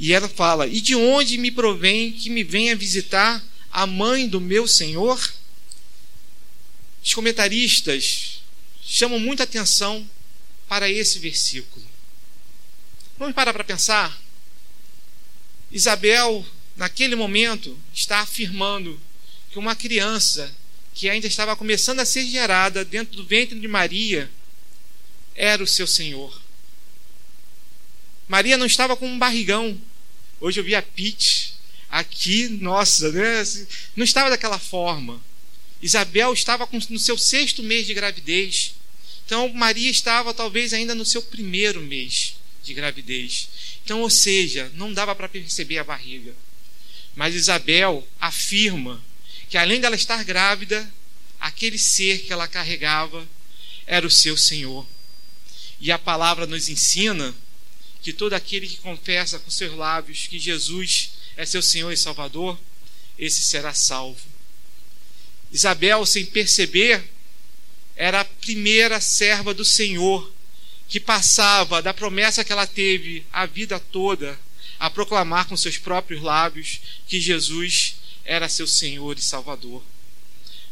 E 0.00 0.14
ela 0.14 0.30
fala: 0.30 0.66
E 0.66 0.80
de 0.80 0.94
onde 0.94 1.36
me 1.36 1.50
provém 1.50 2.10
que 2.10 2.30
me 2.30 2.42
venha 2.42 2.74
visitar 2.74 3.44
a 3.70 3.86
mãe 3.86 4.26
do 4.26 4.40
meu 4.40 4.66
Senhor? 4.66 5.20
Os 7.04 7.12
comentaristas 7.12 8.40
chamam 8.82 9.20
muita 9.20 9.42
atenção 9.42 10.08
para 10.66 10.88
esse 10.88 11.18
versículo. 11.18 11.84
Vamos 13.18 13.34
parar 13.34 13.52
para 13.52 13.62
pensar? 13.62 14.18
Isabel, 15.70 16.46
naquele 16.76 17.14
momento, 17.14 17.78
está 17.92 18.20
afirmando 18.20 18.98
que 19.50 19.58
uma 19.58 19.76
criança 19.76 20.50
que 20.94 21.10
ainda 21.10 21.26
estava 21.26 21.54
começando 21.54 22.00
a 22.00 22.06
ser 22.06 22.24
gerada 22.26 22.86
dentro 22.86 23.16
do 23.16 23.26
ventre 23.26 23.60
de 23.60 23.68
Maria 23.68 24.30
era 25.34 25.62
o 25.62 25.66
seu 25.66 25.86
Senhor. 25.86 26.40
Maria 28.26 28.56
não 28.56 28.64
estava 28.64 28.96
com 28.96 29.06
um 29.06 29.18
barrigão. 29.18 29.78
Hoje 30.40 30.58
eu 30.58 30.64
vi 30.64 30.74
a 30.74 30.80
Pete 30.80 31.54
aqui, 31.90 32.48
nossa, 32.48 33.12
né? 33.12 33.42
não 33.94 34.04
estava 34.04 34.30
daquela 34.30 34.58
forma. 34.58 35.22
Isabel 35.82 36.32
estava 36.32 36.66
no 36.88 36.98
seu 36.98 37.18
sexto 37.18 37.62
mês 37.62 37.86
de 37.86 37.92
gravidez. 37.92 38.74
Então 39.26 39.52
Maria 39.52 39.90
estava 39.90 40.32
talvez 40.32 40.72
ainda 40.72 40.94
no 40.94 41.04
seu 41.04 41.22
primeiro 41.22 41.82
mês 41.82 42.36
de 42.62 42.72
gravidez. 42.72 43.48
Então, 43.84 44.00
ou 44.00 44.08
seja, 44.08 44.70
não 44.74 44.92
dava 44.92 45.14
para 45.14 45.28
perceber 45.28 45.78
a 45.78 45.84
barriga. 45.84 46.34
Mas 47.14 47.34
Isabel 47.34 48.06
afirma 48.18 49.02
que 49.50 49.58
além 49.58 49.78
dela 49.78 49.94
estar 49.94 50.24
grávida, 50.24 50.90
aquele 51.38 51.78
ser 51.78 52.20
que 52.20 52.32
ela 52.32 52.48
carregava 52.48 53.28
era 53.86 54.06
o 54.06 54.10
seu 54.10 54.38
Senhor. 54.38 54.86
E 55.80 55.92
a 55.92 55.98
palavra 55.98 56.46
nos 56.46 56.68
ensina 56.68 57.34
que 58.02 58.12
todo 58.12 58.32
aquele 58.32 58.66
que 58.66 58.78
confessa 58.78 59.38
com 59.38 59.50
seus 59.50 59.74
lábios 59.76 60.26
que 60.26 60.38
Jesus 60.38 61.12
é 61.36 61.44
seu 61.44 61.62
Senhor 61.62 61.90
e 61.92 61.96
Salvador, 61.96 62.58
esse 63.18 63.42
será 63.42 63.74
salvo. 63.74 64.20
Isabel, 65.52 66.04
sem 66.06 66.24
perceber, 66.24 67.02
era 67.96 68.20
a 68.20 68.24
primeira 68.24 69.00
serva 69.00 69.52
do 69.52 69.64
Senhor 69.64 70.32
que 70.88 70.98
passava 70.98 71.82
da 71.82 71.94
promessa 71.94 72.42
que 72.42 72.52
ela 72.52 72.66
teve 72.66 73.24
a 73.32 73.46
vida 73.46 73.78
toda 73.78 74.38
a 74.78 74.88
proclamar 74.88 75.46
com 75.46 75.56
seus 75.56 75.76
próprios 75.76 76.22
lábios 76.22 76.80
que 77.06 77.20
Jesus 77.20 77.96
era 78.24 78.48
seu 78.48 78.66
Senhor 78.66 79.18
e 79.18 79.22
Salvador. 79.22 79.84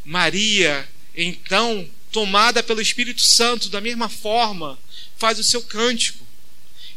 Maria, 0.04 0.88
então, 1.14 1.88
tomada 2.10 2.62
pelo 2.62 2.80
Espírito 2.80 3.20
Santo, 3.20 3.68
da 3.68 3.80
mesma 3.80 4.08
forma, 4.08 4.78
faz 5.18 5.38
o 5.38 5.44
seu 5.44 5.62
cântico 5.62 6.24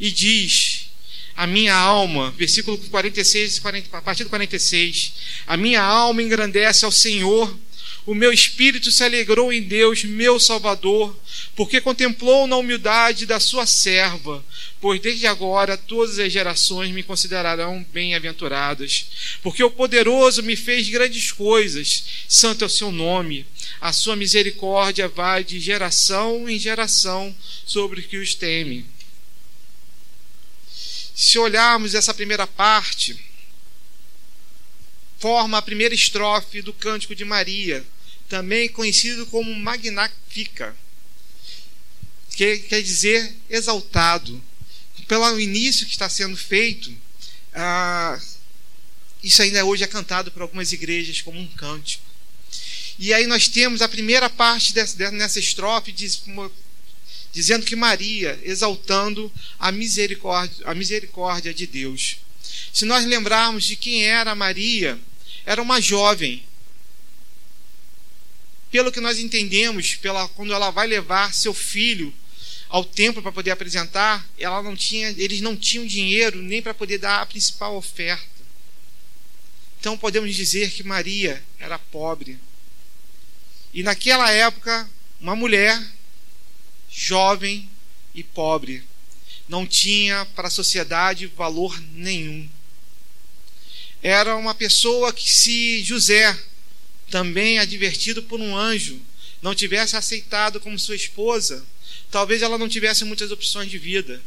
e 0.01 0.11
diz: 0.11 0.87
A 1.35 1.47
minha 1.47 1.73
alma, 1.73 2.31
versículo 2.31 2.77
46, 2.77 3.59
40, 3.59 3.97
a 3.97 4.01
partir 4.01 4.25
do 4.25 4.29
46, 4.29 5.13
a 5.47 5.55
minha 5.55 5.81
alma 5.81 6.21
engrandece 6.21 6.83
ao 6.83 6.91
Senhor 6.91 7.57
o 8.03 8.15
meu 8.15 8.33
espírito 8.33 8.91
se 8.91 9.03
alegrou 9.03 9.53
em 9.53 9.61
Deus, 9.61 10.03
meu 10.03 10.39
Salvador, 10.39 11.15
porque 11.55 11.79
contemplou 11.79 12.47
na 12.47 12.57
humildade 12.57 13.27
da 13.27 13.39
sua 13.39 13.67
serva, 13.67 14.43
pois 14.79 14.99
desde 14.99 15.27
agora 15.27 15.77
todas 15.77 16.17
as 16.17 16.33
gerações 16.33 16.89
me 16.91 17.03
considerarão 17.03 17.85
bem-aventuradas. 17.93 19.05
Porque 19.43 19.63
o 19.63 19.69
poderoso 19.69 20.41
me 20.41 20.55
fez 20.55 20.89
grandes 20.89 21.31
coisas, 21.31 22.03
santo 22.27 22.63
é 22.63 22.67
o 22.67 22.69
seu 22.69 22.91
nome. 22.91 23.45
A 23.79 23.93
sua 23.93 24.15
misericórdia 24.15 25.07
vai 25.07 25.43
de 25.43 25.59
geração 25.59 26.49
em 26.49 26.57
geração 26.57 27.35
sobre 27.67 27.99
os 27.99 28.07
que 28.07 28.17
os 28.17 28.33
temem. 28.33 28.83
Se 31.15 31.37
olharmos 31.37 31.93
essa 31.93 32.13
primeira 32.13 32.47
parte, 32.47 33.19
forma 35.19 35.57
a 35.57 35.61
primeira 35.61 35.93
estrofe 35.93 36.61
do 36.61 36.73
Cântico 36.73 37.13
de 37.13 37.23
Maria, 37.23 37.85
também 38.27 38.69
conhecido 38.69 39.25
como 39.27 39.53
Magnifica, 39.53 40.75
que 42.31 42.57
quer 42.59 42.81
dizer 42.81 43.35
exaltado. 43.49 44.41
Pelo 45.07 45.39
início 45.39 45.85
que 45.85 45.91
está 45.91 46.07
sendo 46.09 46.37
feito, 46.37 46.95
ah, 47.53 48.19
isso 49.21 49.41
ainda 49.41 49.63
hoje 49.65 49.83
é 49.83 49.87
cantado 49.87 50.31
por 50.31 50.41
algumas 50.41 50.71
igrejas 50.71 51.21
como 51.21 51.39
um 51.39 51.47
cântico. 51.47 52.03
E 52.97 53.13
aí 53.13 53.27
nós 53.27 53.47
temos 53.47 53.81
a 53.81 53.89
primeira 53.89 54.29
parte 54.29 54.73
dessa, 54.73 55.11
nessa 55.11 55.39
estrofe 55.39 55.91
diz, 55.91 56.23
dizendo 57.31 57.65
que 57.65 57.75
Maria 57.75 58.39
exaltando 58.43 59.31
a 59.57 59.71
misericórdia, 59.71 60.65
a 60.65 60.75
misericórdia 60.75 61.53
de 61.53 61.65
Deus. 61.65 62.17
Se 62.73 62.85
nós 62.85 63.05
lembrarmos 63.05 63.63
de 63.63 63.75
quem 63.75 64.05
era 64.05 64.35
Maria, 64.35 64.99
era 65.45 65.61
uma 65.61 65.81
jovem. 65.81 66.43
Pelo 68.69 68.91
que 68.91 69.01
nós 69.01 69.19
entendemos, 69.19 69.95
pela, 69.95 70.27
quando 70.29 70.53
ela 70.53 70.71
vai 70.71 70.87
levar 70.87 71.33
seu 71.33 71.53
filho 71.53 72.13
ao 72.69 72.85
templo 72.85 73.21
para 73.21 73.31
poder 73.31 73.51
apresentar, 73.51 74.25
ela 74.37 74.63
não 74.63 74.75
tinha, 74.75 75.09
eles 75.17 75.41
não 75.41 75.57
tinham 75.57 75.85
dinheiro 75.85 76.41
nem 76.41 76.61
para 76.61 76.73
poder 76.73 76.97
dar 76.97 77.21
a 77.21 77.25
principal 77.25 77.75
oferta. 77.75 78.31
Então 79.79 79.97
podemos 79.97 80.33
dizer 80.33 80.71
que 80.71 80.83
Maria 80.83 81.43
era 81.59 81.77
pobre. 81.77 82.39
E 83.73 83.83
naquela 83.83 84.29
época, 84.29 84.89
uma 85.19 85.35
mulher 85.35 85.81
jovem 86.91 87.69
e 88.13 88.23
pobre 88.23 88.83
não 89.47 89.65
tinha 89.65 90.25
para 90.35 90.47
a 90.47 90.51
sociedade 90.51 91.27
valor 91.27 91.79
nenhum 91.93 92.49
era 94.01 94.35
uma 94.35 94.55
pessoa 94.55 95.13
que, 95.13 95.31
se 95.31 95.83
José, 95.83 96.37
também 97.09 97.59
advertido 97.59 98.23
por 98.23 98.39
um 98.39 98.57
anjo, 98.57 98.99
não 99.41 99.53
tivesse 99.53 99.95
aceitado 99.95 100.59
como 100.59 100.79
sua 100.79 100.95
esposa, 100.95 101.63
talvez 102.09 102.41
ela 102.41 102.57
não 102.57 102.67
tivesse 102.67 103.05
muitas 103.05 103.31
opções 103.31 103.69
de 103.69 103.77
vida. 103.77 104.21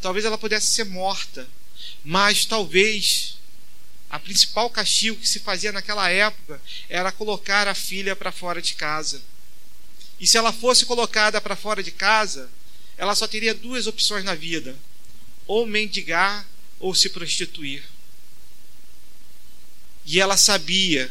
Talvez 0.00 0.24
ela 0.24 0.38
pudesse 0.38 0.68
ser 0.68 0.84
morta. 0.84 1.48
Mas 2.04 2.44
talvez 2.44 3.36
a 4.08 4.18
principal 4.20 4.70
castigo 4.70 5.18
que 5.18 5.28
se 5.28 5.40
fazia 5.40 5.72
naquela 5.72 6.08
época 6.08 6.60
era 6.88 7.10
colocar 7.10 7.66
a 7.66 7.74
filha 7.74 8.14
para 8.14 8.30
fora 8.30 8.62
de 8.62 8.74
casa. 8.74 9.20
E 10.20 10.26
se 10.26 10.36
ela 10.36 10.52
fosse 10.52 10.84
colocada 10.84 11.40
para 11.40 11.56
fora 11.56 11.82
de 11.82 11.90
casa, 11.90 12.50
ela 12.96 13.14
só 13.14 13.26
teria 13.26 13.54
duas 13.54 13.86
opções 13.86 14.24
na 14.24 14.34
vida: 14.34 14.76
ou 15.46 15.66
mendigar 15.66 16.46
ou 16.80 16.94
se 16.94 17.08
prostituir. 17.08 17.82
E 20.04 20.20
ela 20.20 20.36
sabia, 20.36 21.10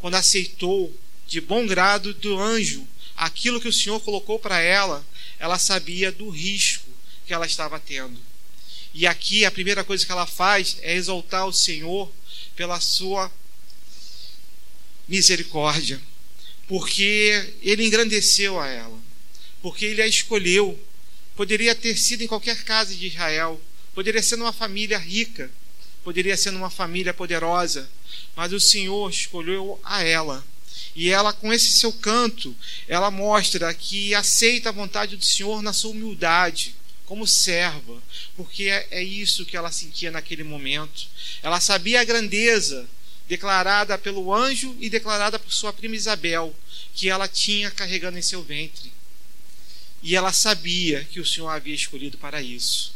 quando 0.00 0.14
aceitou 0.14 0.96
de 1.26 1.40
bom 1.40 1.66
grado 1.66 2.14
do 2.14 2.38
anjo 2.38 2.86
aquilo 3.16 3.60
que 3.60 3.68
o 3.68 3.72
Senhor 3.72 4.00
colocou 4.00 4.38
para 4.38 4.60
ela, 4.60 5.04
ela 5.38 5.58
sabia 5.58 6.10
do 6.12 6.28
risco 6.28 6.88
que 7.26 7.34
ela 7.34 7.46
estava 7.46 7.78
tendo. 7.78 8.18
E 8.94 9.06
aqui 9.06 9.44
a 9.44 9.50
primeira 9.50 9.82
coisa 9.82 10.04
que 10.04 10.12
ela 10.12 10.26
faz 10.26 10.76
é 10.82 10.94
exaltar 10.94 11.46
o 11.46 11.52
Senhor 11.52 12.12
pela 12.54 12.78
sua 12.80 13.32
misericórdia, 15.08 16.00
porque 16.72 17.52
ele 17.60 17.84
engrandeceu 17.84 18.58
a 18.58 18.66
ela, 18.66 18.98
porque 19.60 19.84
ele 19.84 20.00
a 20.00 20.06
escolheu. 20.06 20.82
Poderia 21.36 21.74
ter 21.74 21.98
sido 21.98 22.22
em 22.22 22.26
qualquer 22.26 22.64
casa 22.64 22.94
de 22.94 23.08
Israel, 23.08 23.60
poderia 23.94 24.22
ser 24.22 24.36
numa 24.36 24.54
família 24.54 24.96
rica, 24.96 25.50
poderia 26.02 26.34
ser 26.34 26.50
numa 26.50 26.70
família 26.70 27.12
poderosa, 27.12 27.86
mas 28.34 28.54
o 28.54 28.58
Senhor 28.58 29.10
escolheu 29.10 29.78
a 29.84 30.02
ela. 30.02 30.42
E 30.96 31.10
ela, 31.10 31.34
com 31.34 31.52
esse 31.52 31.72
seu 31.72 31.92
canto, 31.92 32.56
ela 32.88 33.10
mostra 33.10 33.74
que 33.74 34.14
aceita 34.14 34.70
a 34.70 34.72
vontade 34.72 35.14
do 35.14 35.24
Senhor 35.26 35.60
na 35.60 35.74
sua 35.74 35.90
humildade, 35.90 36.74
como 37.04 37.26
serva, 37.26 38.02
porque 38.34 38.70
é, 38.70 38.88
é 38.92 39.02
isso 39.02 39.44
que 39.44 39.58
ela 39.58 39.70
sentia 39.70 40.10
naquele 40.10 40.42
momento. 40.42 41.06
Ela 41.42 41.60
sabia 41.60 42.00
a 42.00 42.04
grandeza 42.04 42.88
declarada 43.32 43.96
pelo 43.96 44.30
anjo 44.30 44.76
e 44.78 44.90
declarada 44.90 45.38
por 45.38 45.50
sua 45.50 45.72
prima 45.72 45.96
Isabel, 45.96 46.54
que 46.92 47.08
ela 47.08 47.26
tinha 47.26 47.70
carregando 47.70 48.18
em 48.18 48.22
seu 48.22 48.42
ventre. 48.42 48.92
E 50.02 50.14
ela 50.14 50.34
sabia 50.34 51.02
que 51.04 51.18
o 51.18 51.24
Senhor 51.24 51.48
havia 51.48 51.74
escolhido 51.74 52.18
para 52.18 52.42
isso. 52.42 52.94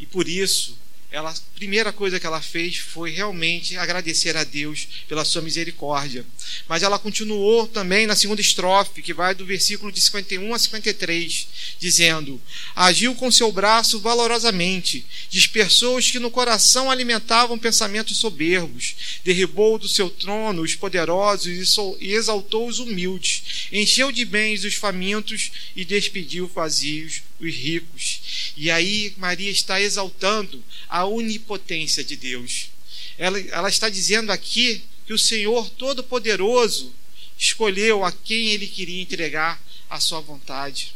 E 0.00 0.06
por 0.06 0.26
isso, 0.26 0.78
ela, 1.16 1.30
a 1.30 1.34
primeira 1.54 1.94
coisa 1.94 2.20
que 2.20 2.26
ela 2.26 2.42
fez 2.42 2.76
foi 2.76 3.10
realmente 3.10 3.74
agradecer 3.78 4.36
a 4.36 4.44
Deus 4.44 4.86
pela 5.08 5.24
sua 5.24 5.40
misericórdia. 5.40 6.26
Mas 6.68 6.82
ela 6.82 6.98
continuou 6.98 7.66
também 7.66 8.06
na 8.06 8.14
segunda 8.14 8.42
estrofe, 8.42 9.00
que 9.00 9.14
vai 9.14 9.34
do 9.34 9.46
versículo 9.46 9.90
de 9.90 9.98
51 9.98 10.52
a 10.52 10.58
53, 10.58 11.48
dizendo: 11.78 12.38
Agiu 12.74 13.14
com 13.14 13.32
seu 13.32 13.50
braço 13.50 13.98
valorosamente, 13.98 15.06
dispersou 15.30 15.96
os 15.96 16.10
que 16.10 16.18
no 16.18 16.30
coração 16.30 16.90
alimentavam 16.90 17.58
pensamentos 17.58 18.18
soberbos, 18.18 18.94
derribou 19.24 19.78
do 19.78 19.88
seu 19.88 20.10
trono 20.10 20.60
os 20.60 20.74
poderosos 20.74 21.78
e 21.98 22.12
exaltou 22.12 22.68
os 22.68 22.78
humildes, 22.78 23.68
encheu 23.72 24.12
de 24.12 24.26
bens 24.26 24.64
os 24.64 24.74
famintos 24.74 25.50
e 25.74 25.82
despediu 25.82 26.46
vazios 26.46 27.22
os 27.40 27.54
ricos. 27.54 28.52
E 28.56 28.70
aí 28.70 29.14
Maria 29.16 29.50
está 29.50 29.80
exaltando 29.80 30.62
a 30.88 31.04
onipotência 31.04 32.02
de 32.04 32.16
Deus. 32.16 32.70
Ela, 33.18 33.38
ela 33.40 33.68
está 33.68 33.88
dizendo 33.88 34.30
aqui 34.30 34.82
que 35.06 35.12
o 35.12 35.18
Senhor 35.18 35.70
Todo-Poderoso 35.70 36.92
escolheu 37.38 38.04
a 38.04 38.12
quem 38.12 38.48
ele 38.48 38.66
queria 38.66 39.02
entregar 39.02 39.62
a 39.88 40.00
sua 40.00 40.20
vontade. 40.20 40.94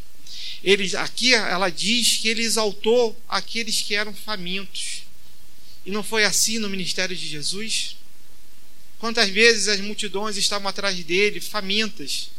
Ele, 0.62 0.94
aqui 0.96 1.32
ela 1.34 1.70
diz 1.70 2.18
que 2.18 2.28
ele 2.28 2.42
exaltou 2.42 3.18
aqueles 3.28 3.80
que 3.80 3.94
eram 3.94 4.12
famintos. 4.12 5.02
E 5.84 5.90
não 5.90 6.02
foi 6.02 6.24
assim 6.24 6.58
no 6.58 6.68
ministério 6.68 7.16
de 7.16 7.26
Jesus? 7.26 7.96
Quantas 8.98 9.30
vezes 9.30 9.68
as 9.68 9.80
multidões 9.80 10.36
estavam 10.36 10.68
atrás 10.68 11.02
dele, 11.04 11.40
famintas, 11.40 12.30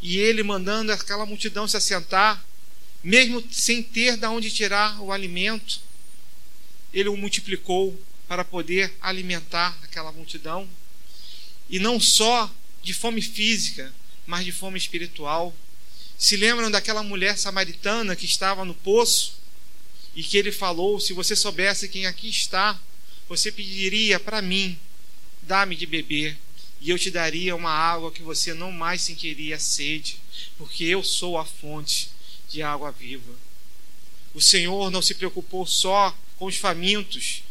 e 0.00 0.18
ele 0.18 0.42
mandando 0.42 0.90
aquela 0.90 1.26
multidão 1.26 1.68
se 1.68 1.76
assentar, 1.76 2.42
mesmo 3.02 3.44
sem 3.50 3.82
ter 3.82 4.16
de 4.16 4.26
onde 4.26 4.50
tirar 4.50 5.00
o 5.00 5.12
alimento, 5.12 5.80
ele 6.92 7.08
o 7.08 7.16
multiplicou 7.16 7.98
para 8.26 8.44
poder 8.44 8.92
alimentar 9.00 9.78
aquela 9.82 10.12
multidão. 10.12 10.68
E 11.68 11.78
não 11.78 12.00
só 12.00 12.52
de 12.82 12.92
fome 12.92 13.22
física, 13.22 13.92
mas 14.26 14.44
de 14.44 14.52
fome 14.52 14.78
espiritual. 14.78 15.54
Se 16.16 16.36
lembram 16.36 16.70
daquela 16.70 17.02
mulher 17.02 17.38
samaritana 17.38 18.16
que 18.16 18.26
estava 18.26 18.64
no 18.64 18.74
poço 18.74 19.38
e 20.14 20.22
que 20.22 20.36
ele 20.36 20.50
falou: 20.50 20.98
Se 20.98 21.12
você 21.12 21.36
soubesse 21.36 21.88
quem 21.88 22.06
aqui 22.06 22.28
está, 22.28 22.78
você 23.28 23.52
pediria 23.52 24.18
para 24.18 24.42
mim, 24.42 24.78
dá-me 25.42 25.76
de 25.76 25.86
beber, 25.86 26.36
e 26.80 26.90
eu 26.90 26.98
te 26.98 27.10
daria 27.10 27.54
uma 27.54 27.70
água 27.70 28.10
que 28.10 28.22
você 28.22 28.52
não 28.54 28.72
mais 28.72 29.02
sentiria 29.02 29.58
sede, 29.58 30.18
porque 30.56 30.84
eu 30.84 31.02
sou 31.04 31.38
a 31.38 31.44
fonte 31.44 32.10
de 32.48 32.62
água 32.62 32.90
viva. 32.90 33.32
O 34.34 34.40
Senhor 34.40 34.90
não 34.90 35.02
se 35.02 35.14
preocupou 35.14 35.66
só 35.66 36.16
com 36.36 36.46
os 36.46 36.56
famintos 36.56 37.42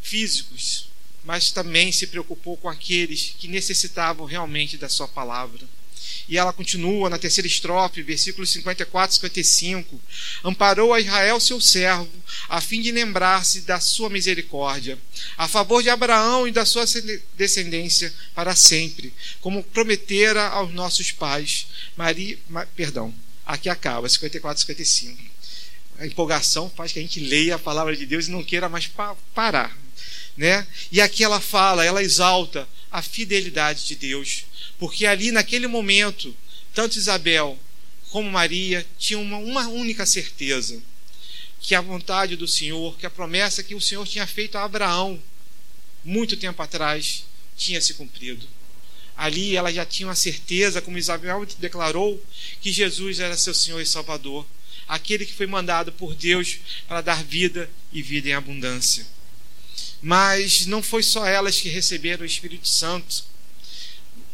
físicos, 0.00 0.88
mas 1.24 1.50
também 1.50 1.92
se 1.92 2.06
preocupou 2.06 2.56
com 2.56 2.68
aqueles 2.68 3.34
que 3.38 3.48
necessitavam 3.48 4.26
realmente 4.26 4.76
da 4.76 4.88
Sua 4.88 5.06
palavra. 5.06 5.66
E 6.28 6.38
ela 6.38 6.52
continua 6.52 7.10
na 7.10 7.18
terceira 7.18 7.46
estrofe, 7.46 8.02
versículos 8.02 8.50
54 8.50 9.10
e 9.10 9.14
55. 9.14 10.00
Amparou 10.44 10.92
a 10.92 11.00
Israel, 11.00 11.38
seu 11.40 11.60
servo, 11.60 12.08
a 12.48 12.60
fim 12.60 12.80
de 12.80 12.90
lembrar-se 12.90 13.62
da 13.62 13.80
sua 13.80 14.08
misericórdia, 14.08 14.98
a 15.36 15.48
favor 15.48 15.82
de 15.82 15.90
Abraão 15.90 16.46
e 16.46 16.52
da 16.52 16.64
sua 16.64 16.84
descendência 17.36 18.12
para 18.34 18.54
sempre, 18.54 19.12
como 19.40 19.62
prometera 19.62 20.48
aos 20.48 20.72
nossos 20.72 21.12
pais. 21.12 21.66
Maria, 21.96 22.38
perdão, 22.76 23.14
aqui 23.54 23.68
acaba, 23.68 24.08
54 24.08 24.58
e 24.58 24.66
55. 24.66 25.22
A 25.98 26.06
empolgação 26.06 26.70
faz 26.70 26.92
que 26.92 26.98
a 26.98 27.02
gente 27.02 27.20
leia 27.20 27.54
a 27.54 27.58
palavra 27.58 27.96
de 27.96 28.06
Deus 28.06 28.26
e 28.26 28.30
não 28.30 28.42
queira 28.42 28.68
mais 28.68 28.90
parar. 29.34 29.76
Né? 30.36 30.66
E 30.90 31.00
aqui 31.00 31.22
ela 31.22 31.40
fala, 31.40 31.84
ela 31.84 32.02
exalta 32.02 32.66
a 32.90 33.02
fidelidade 33.02 33.86
de 33.86 33.94
Deus 33.96 34.46
porque 34.82 35.06
ali, 35.06 35.30
naquele 35.30 35.68
momento, 35.68 36.36
tanto 36.74 36.98
Isabel 36.98 37.56
como 38.10 38.28
Maria 38.28 38.84
tinham 38.98 39.22
uma, 39.22 39.36
uma 39.36 39.68
única 39.68 40.04
certeza: 40.04 40.82
que 41.60 41.72
a 41.72 41.80
vontade 41.80 42.34
do 42.34 42.48
Senhor, 42.48 42.98
que 42.98 43.06
a 43.06 43.10
promessa 43.10 43.62
que 43.62 43.76
o 43.76 43.80
Senhor 43.80 44.04
tinha 44.08 44.26
feito 44.26 44.58
a 44.58 44.64
Abraão 44.64 45.22
muito 46.04 46.36
tempo 46.36 46.60
atrás, 46.60 47.24
tinha 47.56 47.80
se 47.80 47.94
cumprido. 47.94 48.44
Ali 49.22 49.54
ela 49.54 49.72
já 49.72 49.86
tinha 49.86 50.08
uma 50.08 50.16
certeza, 50.16 50.82
como 50.82 50.98
Isabel 50.98 51.46
declarou, 51.60 52.20
que 52.60 52.72
Jesus 52.72 53.20
era 53.20 53.36
seu 53.36 53.54
Senhor 53.54 53.80
e 53.80 53.86
Salvador, 53.86 54.44
aquele 54.88 55.24
que 55.24 55.32
foi 55.32 55.46
mandado 55.46 55.92
por 55.92 56.12
Deus 56.12 56.58
para 56.88 57.00
dar 57.00 57.22
vida 57.22 57.70
e 57.92 58.02
vida 58.02 58.28
em 58.28 58.32
abundância. 58.32 59.06
Mas 60.02 60.66
não 60.66 60.82
foi 60.82 61.04
só 61.04 61.24
elas 61.24 61.60
que 61.60 61.68
receberam 61.68 62.24
o 62.24 62.26
Espírito 62.26 62.66
Santo. 62.66 63.24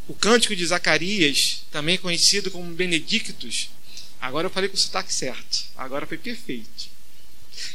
O 0.09 0.15
cântico 0.15 0.57
de 0.57 0.65
Zacarias, 0.65 1.65
também 1.71 1.99
conhecido 1.99 2.51
como 2.51 2.73
Benedictus, 2.73 3.69
agora 4.19 4.47
eu 4.47 4.51
falei 4.51 4.71
com 4.71 4.77
o 4.77 4.81
sotaque 4.81 5.13
certo, 5.13 5.67
agora 5.77 6.07
foi 6.07 6.17
perfeito. 6.17 6.89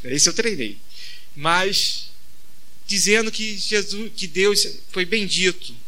Esse 0.03 0.27
eu 0.27 0.33
treinei. 0.33 0.79
Mas 1.35 2.09
dizendo 2.87 3.31
que 3.31 3.55
Jesus, 3.55 4.11
que 4.15 4.25
Deus 4.25 4.67
foi 4.89 5.05
bendito. 5.05 5.82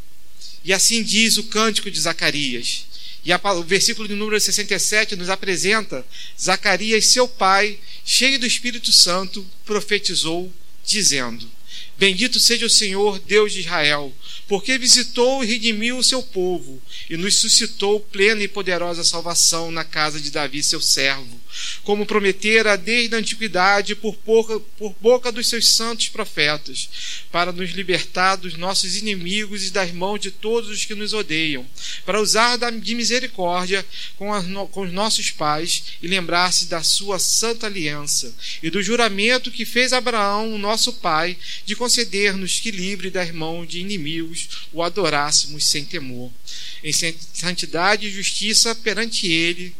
E 0.65 0.73
assim 0.73 1.04
diz 1.04 1.38
o 1.38 1.43
cântico 1.43 1.91
de 1.91 1.99
Zacarias. 1.99 2.88
E 3.23 3.32
a, 3.32 3.39
o 3.54 3.63
versículo 3.63 4.08
de 4.08 4.15
número 4.15 4.39
67 4.39 5.15
nos 5.15 5.30
apresenta 5.30 6.06
Zacarias, 6.39 7.06
seu 7.06 7.28
pai, 7.28 7.80
cheio 8.04 8.39
do 8.39 8.47
Espírito 8.47 8.91
Santo, 8.91 9.45
profetizou, 9.63 10.51
dizendo: 10.84 11.47
Bendito 11.97 12.39
seja 12.39 12.65
o 12.65 12.69
Senhor, 12.69 13.19
Deus 13.19 13.54
de 13.54 13.60
Israel, 13.60 14.12
porque 14.48 14.78
visitou 14.78 15.44
e 15.44 15.48
redimiu 15.48 15.98
o 15.98 16.04
seu 16.04 16.22
povo 16.22 16.82
e 17.10 17.18
nos 17.18 17.36
suscitou 17.36 18.00
plena 18.00 18.44
e 18.44 18.48
poderosa 18.48 19.04
salvação 19.04 19.72
na 19.72 19.84
casa 19.84 20.20
de 20.20 20.30
Davi, 20.30 20.62
seu 20.62 20.80
servo, 20.80 21.40
como 21.84 22.06
prometera 22.06 22.78
desde 22.78 23.16
a 23.16 23.18
antiguidade 23.18 23.96
por 23.96 24.16
boca, 24.26 24.60
por 24.78 24.96
boca 25.02 25.32
dos 25.32 25.48
seus 25.48 25.70
santos 25.70 26.10
profetas, 26.10 26.90
para 27.32 27.52
nos 27.52 27.72
libertar 27.72 28.36
dos 28.36 28.56
nossos 28.56 28.96
inimigos 28.96 29.66
e 29.66 29.72
das 29.72 29.92
mãos 29.92 30.20
de 30.20 30.30
todos 30.30 30.70
os 30.70 30.86
que 30.86 30.94
nos 30.94 31.14
odeiam, 31.14 31.66
para 32.06 32.22
usar 32.22 32.56
de 32.56 32.96
misericórdia 32.96 33.86
com, 34.16 34.34
as, 34.34 34.46
com 34.72 34.82
os 34.82 34.94
nossos 34.94 35.32
pais 35.32 35.84
e 36.02 36.08
lembrar-se 36.08 36.66
da 36.68 36.84
sua 36.84 37.18
santa 37.18 37.66
aliança 37.66 38.34
e 38.62 38.70
do 38.70 38.84
juramento 38.84 39.52
que 39.52 39.66
fez 39.66 39.92
Abraão, 39.92 40.58
nosso 40.58 40.94
pai, 40.94 41.38
de 41.66 41.76
conceder-nos 41.76 42.60
que 42.60 42.70
livre 42.70 43.10
das 43.10 43.32
mãos 43.32 43.68
de 43.68 43.80
inimigos 43.80 44.35
o 44.71 44.84
adorássemos 44.84 45.65
sem 45.65 45.86
temor, 45.86 46.32
em 46.84 46.91
santidade 46.91 48.08
e 48.08 48.12
justiça 48.12 48.76
perante 48.76 49.28
ele 49.28 49.76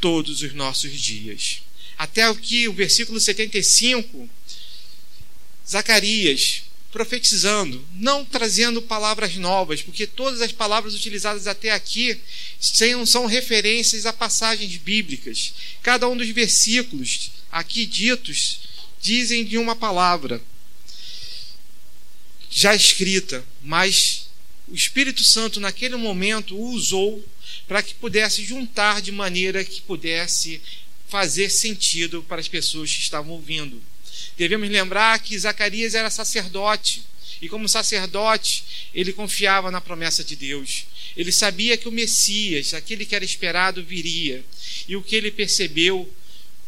todos 0.00 0.42
os 0.42 0.52
nossos 0.54 0.92
dias. 1.00 1.62
Até 1.96 2.24
aqui, 2.24 2.68
o 2.68 2.72
versículo 2.72 3.20
75, 3.20 4.28
Zacarias 5.68 6.64
profetizando, 6.94 7.84
não 7.94 8.24
trazendo 8.24 8.80
palavras 8.80 9.34
novas, 9.34 9.82
porque 9.82 10.06
todas 10.06 10.40
as 10.40 10.52
palavras 10.52 10.94
utilizadas 10.94 11.48
até 11.48 11.72
aqui 11.72 12.20
são 13.04 13.26
referências 13.26 14.06
a 14.06 14.12
passagens 14.12 14.76
bíblicas. 14.76 15.54
Cada 15.82 16.08
um 16.08 16.16
dos 16.16 16.28
versículos 16.28 17.32
aqui 17.50 17.84
ditos 17.84 18.60
dizem 19.00 19.44
de 19.44 19.58
uma 19.58 19.74
palavra 19.74 20.40
já 22.56 22.72
escrita, 22.72 23.44
mas 23.60 24.28
o 24.68 24.74
Espírito 24.76 25.24
Santo 25.24 25.58
naquele 25.58 25.96
momento 25.96 26.56
o 26.56 26.70
usou 26.70 27.22
para 27.66 27.82
que 27.82 27.94
pudesse 27.94 28.44
juntar 28.44 29.02
de 29.02 29.10
maneira 29.10 29.64
que 29.64 29.80
pudesse 29.82 30.60
fazer 31.08 31.50
sentido 31.50 32.22
para 32.22 32.40
as 32.40 32.46
pessoas 32.46 32.94
que 32.94 33.02
estavam 33.02 33.32
ouvindo. 33.32 33.82
Devemos 34.38 34.70
lembrar 34.70 35.18
que 35.18 35.36
Zacarias 35.36 35.96
era 35.96 36.08
sacerdote, 36.08 37.02
e 37.42 37.48
como 37.48 37.68
sacerdote, 37.68 38.64
ele 38.94 39.12
confiava 39.12 39.68
na 39.72 39.80
promessa 39.80 40.22
de 40.22 40.36
Deus. 40.36 40.86
Ele 41.16 41.32
sabia 41.32 41.76
que 41.76 41.88
o 41.88 41.92
Messias, 41.92 42.72
aquele 42.72 43.04
que 43.04 43.16
era 43.16 43.24
esperado, 43.24 43.82
viria. 43.82 44.44
E 44.88 44.96
o 44.96 45.02
que 45.02 45.16
ele 45.16 45.32
percebeu 45.32 46.08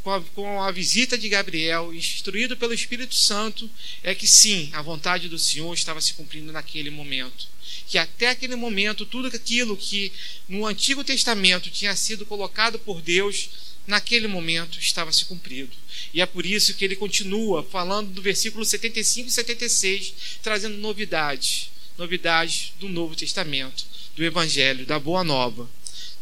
com 0.07 0.13
a, 0.13 0.21
com 0.37 0.63
a, 0.63 0.71
visita 0.71 1.19
de 1.19 1.29
Gabriel, 1.29 1.93
instruído 1.93 2.57
pelo 2.57 2.73
Espírito 2.73 3.17
Santo, 3.17 3.69
é 4.05 4.15
que 4.15 4.25
sim, 4.25 4.71
a 4.73 4.81
vontade 4.81 5.29
do 5.29 5.37
Senhor 5.37 5.75
estava 5.75 6.01
se 6.01 6.15
cumprindo 6.15 6.53
naquele 6.53 6.91
momento 6.91 7.49
que 7.89 7.99
até 7.99 8.31
aquele 8.31 8.57
momento 8.57 9.07
tudo 9.07 9.29
aquilo 9.29 9.77
que 9.77 10.11
no 10.49 10.67
Antigo 10.67 11.05
Testamento 11.05 11.71
tinha 11.71 11.95
sido 11.95 12.27
colocado 12.27 12.81
por 12.81 13.01
Deus, 13.01 13.49
naquele 13.87 14.27
momento 14.27 14.79
estava 14.79 15.13
se 15.13 15.25
cumprido. 15.25 15.71
E 16.13 16.21
é 16.21 16.27
por 16.27 16.45
isso 16.45 16.75
que 16.75 16.85
ele 16.85 16.97
continua 16.97 17.63
falando 17.63 18.13
do 18.13 18.23
versículo 18.23 18.65
75 18.65 19.29
e 19.29 19.33
76, 19.33 20.15
trazendo 20.43 20.77
novidades, 20.79 21.71
novidades 21.97 22.73
do 22.81 22.89
Novo 22.89 23.15
Testamento, 23.15 23.85
do 24.17 24.25
Evangelho, 24.25 24.85
da 24.85 24.99
Boa 24.99 25.23
Nova, 25.23 25.71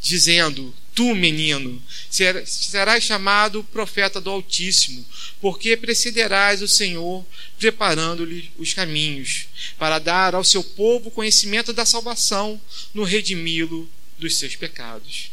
dizendo: 0.03 0.75
Tu, 0.94 1.14
menino, 1.14 1.83
serás 2.09 3.02
chamado 3.02 3.64
profeta 3.64 4.20
do 4.20 4.30
Altíssimo, 4.30 5.04
porque 5.40 5.76
precederás 5.76 6.62
o 6.62 6.68
Senhor, 6.68 7.26
preparando-lhe 7.59 8.52
os 8.57 8.72
caminhos, 8.72 9.46
para 9.76 9.98
dar 9.98 10.37
ao 10.37 10.44
seu 10.44 10.62
povo 10.62 11.11
conhecimento 11.11 11.72
da 11.72 11.85
salvação, 11.85 12.61
no 12.92 13.02
redimi-lo 13.02 13.90
dos 14.18 14.37
seus 14.37 14.54
pecados. 14.54 15.33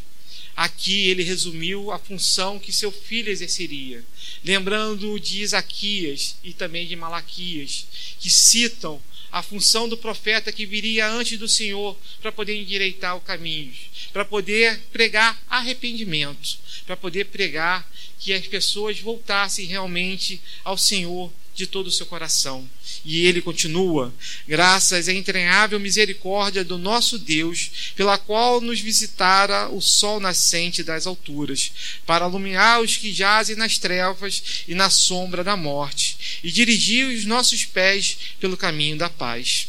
Aqui 0.56 1.08
ele 1.08 1.22
resumiu 1.22 1.90
a 1.92 1.98
função 1.98 2.58
que 2.58 2.72
seu 2.72 2.92
filho 2.92 3.30
exerceria, 3.30 4.04
lembrando 4.44 5.18
de 5.18 5.42
Isaquias 5.42 6.36
e 6.42 6.52
também 6.52 6.86
de 6.86 6.96
Malaquias, 6.96 7.86
que 8.18 8.28
citam 8.28 9.00
a 9.32 9.42
função 9.42 9.88
do 9.88 9.96
profeta 9.96 10.52
que 10.52 10.66
viria 10.66 11.08
antes 11.08 11.38
do 11.38 11.48
Senhor 11.48 11.98
para 12.20 12.30
poder 12.30 12.54
endireitar 12.54 13.16
o 13.16 13.20
caminho 13.20 13.72
para 14.12 14.24
poder 14.24 14.78
pregar 14.92 15.40
arrependimento, 15.48 16.58
para 16.86 16.96
poder 16.96 17.26
pregar 17.26 17.90
que 18.18 18.32
as 18.32 18.46
pessoas 18.46 19.00
voltassem 19.00 19.66
realmente 19.66 20.40
ao 20.62 20.76
Senhor 20.76 21.32
de 21.54 21.66
todo 21.66 21.88
o 21.88 21.92
seu 21.92 22.06
coração. 22.06 22.68
E 23.04 23.26
ele 23.26 23.42
continua: 23.42 24.12
graças 24.46 25.08
à 25.08 25.12
entranhável 25.12 25.78
misericórdia 25.78 26.64
do 26.64 26.78
nosso 26.78 27.18
Deus, 27.18 27.92
pela 27.96 28.18
qual 28.18 28.60
nos 28.60 28.80
visitara 28.80 29.68
o 29.68 29.80
sol 29.80 30.20
nascente 30.20 30.82
das 30.82 31.06
alturas, 31.06 31.72
para 32.06 32.26
iluminar 32.26 32.80
os 32.80 32.96
que 32.96 33.12
jazem 33.12 33.56
nas 33.56 33.78
trevas 33.78 34.64
e 34.66 34.74
na 34.74 34.90
sombra 34.90 35.42
da 35.42 35.56
morte, 35.56 36.40
e 36.42 36.50
dirigir 36.50 37.06
os 37.06 37.24
nossos 37.24 37.64
pés 37.64 38.16
pelo 38.40 38.56
caminho 38.56 38.96
da 38.96 39.10
paz. 39.10 39.68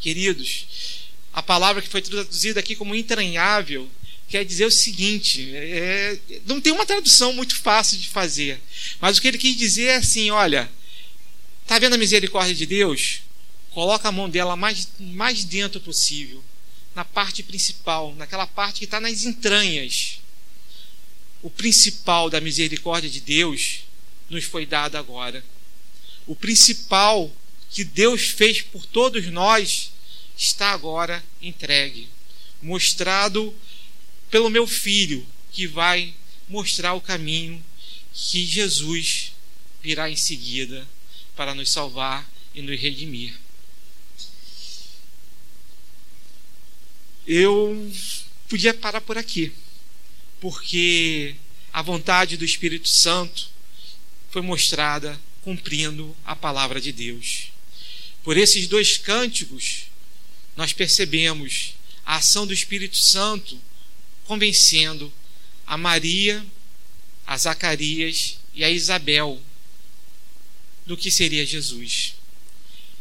Queridos, 0.00 0.66
a 1.32 1.42
palavra 1.42 1.82
que 1.82 1.88
foi 1.88 2.02
traduzida 2.02 2.60
aqui 2.60 2.74
como 2.74 2.94
entranhável 2.94 3.88
quer 4.30 4.44
dizer 4.44 4.64
o 4.64 4.70
seguinte: 4.70 5.50
é, 5.54 6.18
não 6.46 6.60
tem 6.60 6.72
uma 6.72 6.86
tradução 6.86 7.32
muito 7.32 7.56
fácil 7.56 7.98
de 7.98 8.08
fazer, 8.08 8.58
mas 9.00 9.18
o 9.18 9.20
que 9.20 9.28
ele 9.28 9.36
quis 9.36 9.56
dizer 9.56 9.86
é 9.86 9.96
assim: 9.96 10.30
olha, 10.30 10.70
tá 11.66 11.78
vendo 11.78 11.94
a 11.94 11.98
misericórdia 11.98 12.54
de 12.54 12.64
Deus? 12.64 13.22
Coloca 13.70 14.08
a 14.08 14.12
mão 14.12 14.30
dela 14.30 14.56
mais, 14.56 14.88
mais 14.98 15.44
dentro 15.44 15.80
possível, 15.80 16.42
na 16.94 17.04
parte 17.04 17.42
principal, 17.42 18.14
naquela 18.14 18.46
parte 18.46 18.78
que 18.78 18.84
está 18.84 19.00
nas 19.00 19.24
entranhas. 19.24 20.20
O 21.42 21.50
principal 21.50 22.28
da 22.28 22.40
misericórdia 22.40 23.08
de 23.08 23.20
Deus 23.20 23.80
nos 24.28 24.44
foi 24.44 24.66
dado 24.66 24.96
agora. 24.96 25.44
O 26.26 26.36
principal 26.36 27.32
que 27.70 27.82
Deus 27.82 28.28
fez 28.28 28.60
por 28.60 28.84
todos 28.84 29.26
nós 29.28 29.92
está 30.36 30.70
agora 30.72 31.24
entregue, 31.40 32.08
mostrado 32.60 33.54
pelo 34.30 34.48
meu 34.48 34.66
filho, 34.66 35.26
que 35.50 35.66
vai 35.66 36.14
mostrar 36.48 36.94
o 36.94 37.00
caminho 37.00 37.62
que 38.12 38.44
Jesus 38.44 39.32
virá 39.82 40.10
em 40.10 40.16
seguida 40.16 40.86
para 41.34 41.54
nos 41.54 41.70
salvar 41.70 42.30
e 42.54 42.62
nos 42.62 42.78
redimir. 42.78 43.34
Eu 47.26 47.92
podia 48.48 48.74
parar 48.74 49.00
por 49.00 49.16
aqui, 49.16 49.52
porque 50.40 51.34
a 51.72 51.82
vontade 51.82 52.36
do 52.36 52.44
Espírito 52.44 52.88
Santo 52.88 53.48
foi 54.30 54.42
mostrada 54.42 55.20
cumprindo 55.42 56.16
a 56.24 56.34
palavra 56.34 56.80
de 56.80 56.92
Deus. 56.92 57.52
Por 58.22 58.36
esses 58.36 58.66
dois 58.66 58.96
cânticos, 58.98 59.84
nós 60.56 60.72
percebemos 60.72 61.74
a 62.04 62.16
ação 62.16 62.46
do 62.46 62.52
Espírito 62.52 62.96
Santo 62.96 63.58
convencendo 64.30 65.12
a 65.66 65.76
Maria, 65.76 66.46
a 67.26 67.36
Zacarias 67.36 68.38
e 68.54 68.62
a 68.62 68.70
Isabel 68.70 69.42
do 70.86 70.96
que 70.96 71.10
seria 71.10 71.44
Jesus. 71.44 72.14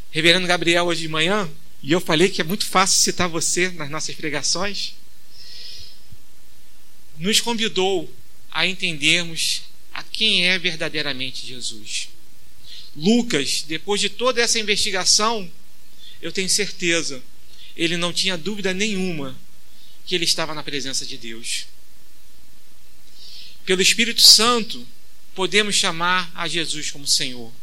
Reverendo 0.09 0.47
Gabriel, 0.47 0.87
hoje 0.87 1.01
de 1.01 1.07
manhã, 1.07 1.47
e 1.83 1.91
eu 1.91 2.01
falei 2.01 2.29
que 2.29 2.41
é 2.41 2.43
muito 2.43 2.65
fácil 2.65 2.97
citar 2.97 3.29
você 3.29 3.69
nas 3.69 3.91
nossas 3.91 4.15
pregações, 4.15 4.95
nos 7.19 7.39
convidou 7.39 8.11
a 8.49 8.65
entendermos 8.65 9.61
a 9.93 10.01
quem 10.01 10.47
é 10.47 10.57
verdadeiramente 10.57 11.45
Jesus. 11.45 12.09
Lucas, 12.95 13.63
depois 13.67 14.01
de 14.01 14.09
toda 14.09 14.41
essa 14.41 14.57
investigação, 14.57 15.47
eu 16.23 16.31
tenho 16.31 16.49
certeza, 16.49 17.21
ele 17.77 17.97
não 17.97 18.11
tinha 18.11 18.35
dúvida 18.35 18.73
nenhuma 18.73 19.37
que 20.09 20.15
ele 20.15 20.25
estava 20.25 20.55
na 20.55 20.63
presença 20.63 21.05
de 21.05 21.17
Deus. 21.19 21.67
Pelo 23.63 23.79
Espírito 23.79 24.23
Santo, 24.23 24.83
podemos 25.35 25.75
chamar 25.75 26.31
a 26.33 26.47
Jesus 26.47 26.89
como 26.89 27.05
Senhor. 27.05 27.53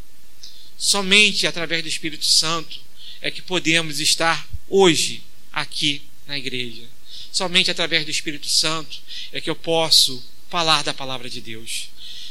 Somente 0.78 1.44
através 1.44 1.82
do 1.82 1.88
Espírito 1.88 2.24
Santo 2.24 2.78
é 3.20 3.32
que 3.32 3.42
podemos 3.42 3.98
estar 3.98 4.48
hoje 4.68 5.24
aqui 5.52 6.02
na 6.24 6.38
igreja. 6.38 6.84
Somente 7.32 7.68
através 7.68 8.04
do 8.04 8.12
Espírito 8.12 8.46
Santo 8.46 8.96
é 9.32 9.40
que 9.40 9.50
eu 9.50 9.56
posso 9.56 10.24
falar 10.48 10.84
da 10.84 10.94
palavra 10.94 11.28
de 11.28 11.40
Deus. 11.40 11.88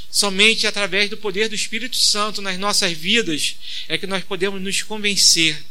Somente 0.10 0.66
através 0.66 1.10
do 1.10 1.18
poder 1.18 1.50
do 1.50 1.56
Espírito 1.56 1.98
Santo 1.98 2.42
nas 2.42 2.58
nossas 2.58 2.94
vidas 2.94 3.58
é 3.90 3.98
que 3.98 4.08
nós 4.08 4.24
podemos 4.24 4.62
nos 4.62 4.82
convencer 4.82 5.62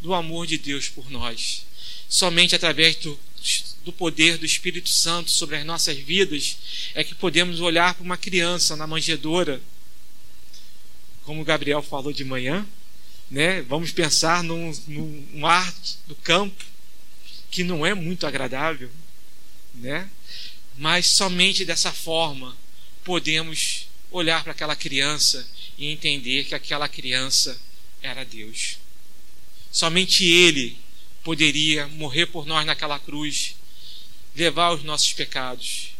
do 0.00 0.14
amor 0.14 0.46
de 0.46 0.56
Deus 0.56 0.88
por 0.88 1.10
nós. 1.10 1.66
Somente 2.08 2.54
através 2.54 2.96
do, 2.96 3.20
do 3.84 3.92
poder 3.92 4.38
do 4.38 4.46
Espírito 4.46 4.88
Santo 4.88 5.30
sobre 5.30 5.56
as 5.56 5.64
nossas 5.64 5.96
vidas 5.98 6.56
é 6.94 7.02
que 7.02 7.14
podemos 7.14 7.60
olhar 7.60 7.94
para 7.94 8.04
uma 8.04 8.16
criança 8.16 8.76
na 8.76 8.86
manjedoura, 8.86 9.60
como 11.24 11.44
Gabriel 11.44 11.82
falou 11.82 12.12
de 12.12 12.24
manhã, 12.24 12.66
né? 13.30 13.62
Vamos 13.62 13.92
pensar 13.92 14.42
num, 14.42 14.72
num 14.86 15.46
ar 15.46 15.72
do 16.06 16.14
campo 16.16 16.64
que 17.50 17.64
não 17.64 17.84
é 17.84 17.94
muito 17.94 18.26
agradável, 18.26 18.90
né? 19.74 20.08
Mas 20.76 21.06
somente 21.06 21.64
dessa 21.64 21.92
forma 21.92 22.56
podemos 23.04 23.88
olhar 24.10 24.42
para 24.42 24.52
aquela 24.52 24.76
criança 24.76 25.46
e 25.76 25.86
entender 25.86 26.44
que 26.44 26.54
aquela 26.54 26.88
criança 26.88 27.58
era 28.00 28.24
Deus. 28.24 28.78
Somente 29.70 30.24
Ele 30.24 30.76
poderia 31.24 31.86
morrer 31.88 32.26
por 32.26 32.46
nós 32.46 32.66
naquela 32.66 32.98
cruz, 32.98 33.56
levar 34.34 34.72
os 34.72 34.82
nossos 34.82 35.12
pecados. 35.12 35.90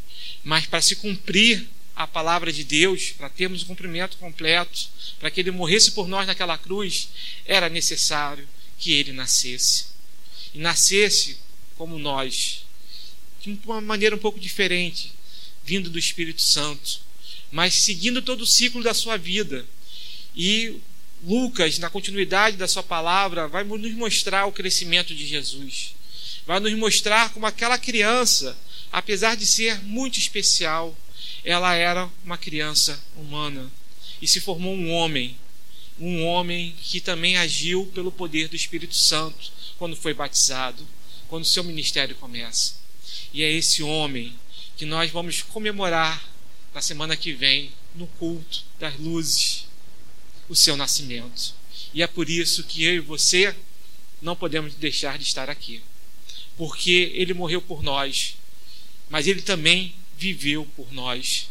Mas 0.45 0.67
para 0.67 0.81
se 0.81 0.97
cumprir 0.97 1.69
a 1.95 2.07
palavra 2.07 2.53
de 2.53 2.65
Deus, 2.65 3.11
para 3.11 3.29
termos 3.29 3.63
o 3.63 3.67
cumprimento 3.67 4.17
completo, 4.17 4.89
para 5.21 5.31
que 5.31 5.41
Ele 5.41 5.51
morresse 5.51 5.93
por 5.93 6.09
nós 6.09 6.27
naquela 6.27 6.59
cruz, 6.59 7.09
era 7.45 7.69
necessário 7.69 8.49
que 8.79 8.93
Ele 8.93 9.13
nascesse. 9.13 9.87
E 10.55 10.59
nascesse 10.59 11.39
como 11.77 11.99
nós, 11.99 12.65
de 13.41 13.59
uma 13.65 13.81
maneira 13.81 14.17
um 14.17 14.19
pouco 14.19 14.39
diferente, 14.39 15.13
vindo 15.65 15.91
do 15.91 15.99
Espírito 15.99 16.43
Santo, 16.43 17.01
mas 17.51 17.75
seguindo 17.75 18.23
todo 18.23 18.43
o 18.43 18.47
ciclo 18.47 18.83
da 18.83 18.95
sua 18.95 19.17
vida. 19.17 19.67
E 20.35 20.77
Lucas, 21.23 21.79
na 21.79 21.91
continuidade 21.91 22.57
da 22.57 22.67
sua 22.67 22.83
palavra, 22.83 23.47
vai 23.47 23.63
nos 23.63 23.93
mostrar 23.93 24.47
o 24.47 24.53
crescimento 24.53 25.15
de 25.15 25.27
Jesus. 25.27 25.95
Vai 26.47 26.61
nos 26.61 26.75
mostrar 26.75 27.33
como 27.33 27.47
aquela 27.47 27.79
criança, 27.79 28.57
apesar 28.91 29.37
de 29.37 29.47
ser 29.47 29.81
muito 29.83 30.19
especial, 30.19 30.97
ela 31.45 31.75
era 31.75 32.09
uma 32.25 32.39
criança 32.39 33.03
humana 33.17 33.71
e 34.21 34.29
se 34.29 34.41
formou 34.41 34.75
um 34.75 34.91
homem. 34.93 35.37
Um 35.99 36.25
homem 36.25 36.75
que 36.83 37.01
também 37.01 37.37
agiu 37.37 37.87
pelo 37.95 38.11
poder 38.11 38.49
do 38.49 38.57
Espírito 38.57 38.95
Santo 38.95 39.53
quando 39.79 39.97
foi 39.97 40.15
batizado, 40.15 40.87
quando 41.29 41.45
seu 41.45 41.63
ministério 41.63 42.15
começa. 42.17 42.75
E 43.33 43.43
é 43.43 43.51
esse 43.51 43.83
homem 43.83 44.35
que 44.77 44.85
nós 44.85 45.11
vamos 45.11 45.43
comemorar 45.43 46.29
na 46.75 46.81
semana 46.81 47.17
que 47.17 47.33
vem, 47.33 47.73
no 47.95 48.07
culto 48.07 48.65
das 48.79 48.99
luzes, 48.99 49.67
o 50.49 50.57
seu 50.57 50.77
nascimento. 50.77 51.55
E 51.95 52.03
é 52.03 52.07
por 52.07 52.29
isso 52.29 52.65
que 52.65 52.85
eu 52.85 52.95
e 52.95 53.01
você 53.01 53.55
não 54.21 54.35
podemos 54.35 54.75
deixar 54.75 55.19
de 55.19 55.25
estar 55.25 55.51
aqui. 55.51 55.83
Porque 56.57 57.13
ele 57.15 57.35
morreu 57.35 57.61
por 57.61 57.83
nós, 57.83 58.37
mas 59.09 59.27
ele 59.27 59.43
também 59.43 59.95
viveu 60.17 60.67
por 60.77 60.93
nós. 60.93 61.49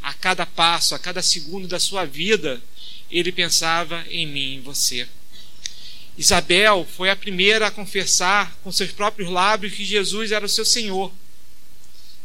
A 0.00 0.14
cada 0.14 0.46
passo, 0.46 0.94
a 0.94 0.98
cada 0.98 1.22
segundo 1.22 1.66
da 1.66 1.80
sua 1.80 2.04
vida, 2.04 2.62
ele 3.10 3.32
pensava 3.32 4.04
em 4.08 4.26
mim 4.26 4.54
em 4.54 4.60
você. 4.60 5.06
Isabel 6.16 6.86
foi 6.96 7.10
a 7.10 7.16
primeira 7.16 7.66
a 7.66 7.70
confessar 7.70 8.56
com 8.62 8.70
seus 8.70 8.92
próprios 8.92 9.28
lábios 9.28 9.74
que 9.74 9.84
Jesus 9.84 10.30
era 10.30 10.46
o 10.46 10.48
seu 10.48 10.64
Senhor. 10.64 11.12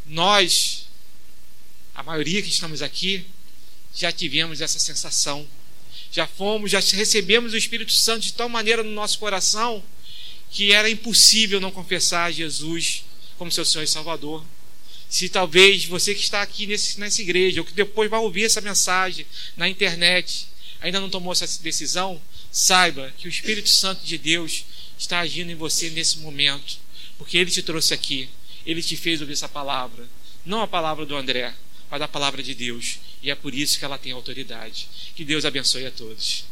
Nós, 0.06 0.86
a 1.96 2.04
maioria 2.04 2.42
que 2.42 2.50
estamos 2.50 2.82
aqui, 2.82 3.26
já 3.96 4.12
tivemos 4.12 4.62
essa 4.62 4.80
sensação. 4.80 5.48
Já 6.12 6.28
fomos, 6.28 6.72
já 6.72 6.80
recebemos 6.80 7.54
o 7.54 7.58
Espírito 7.58 7.92
Santo 7.92 8.22
de 8.22 8.34
tal 8.34 8.50
maneira 8.50 8.84
no 8.84 8.92
nosso 8.92 9.20
coração 9.20 9.84
que 10.52 10.72
era 10.72 10.90
impossível 10.90 11.60
não 11.60 11.72
confessar 11.72 12.32
Jesus 12.32 13.04
como 13.38 13.52
seu 13.52 13.66
Senhor 13.66 13.84
e 13.84 13.88
Salvador. 13.88 14.44
Se 15.08 15.30
talvez 15.30 15.86
você 15.86 16.14
que 16.14 16.22
está 16.22 16.42
aqui 16.42 16.68
nesse, 16.68 17.00
nessa 17.00 17.22
igreja, 17.22 17.62
ou 17.62 17.66
que 17.66 17.74
depois 17.74 18.10
vai 18.10 18.20
ouvir 18.20 18.44
essa 18.44 18.62
mensagem 18.62 19.26
na 19.58 19.68
internet, 19.68 20.48
ainda 20.82 21.00
não 21.00 21.10
tomou 21.10 21.32
essa 21.32 21.48
decisão, 21.62 22.22
saiba 22.52 23.14
que 23.18 23.28
o 23.28 23.30
Espírito 23.30 23.70
Santo 23.70 24.06
de 24.06 24.18
Deus 24.18 24.66
está 24.98 25.20
agindo 25.20 25.52
em 25.52 25.56
você 25.56 25.90
nesse 25.90 26.20
momento, 26.20 26.78
porque 27.18 27.38
ele 27.38 27.50
te 27.50 27.64
trouxe 27.64 27.94
aqui 27.94 28.30
ele 28.66 28.84
te 28.84 28.96
fez 28.96 29.22
ouvir 29.22 29.34
essa 29.34 29.50
palavra. 29.50 30.08
Não 30.46 30.62
a 30.62 30.68
palavra 30.68 31.06
do 31.06 31.16
André, 31.16 31.54
mas 31.90 32.02
a 32.02 32.08
palavra 32.08 32.44
de 32.44 32.54
Deus. 32.54 33.00
E 33.22 33.32
é 33.32 33.36
por 33.36 33.54
isso 33.54 33.80
que 33.80 33.86
ela 33.86 33.98
tem 33.98 34.12
autoridade. 34.12 34.88
Que 35.16 35.26
Deus 35.26 35.46
abençoe 35.46 35.86
a 35.86 35.92
todos. 35.92 36.46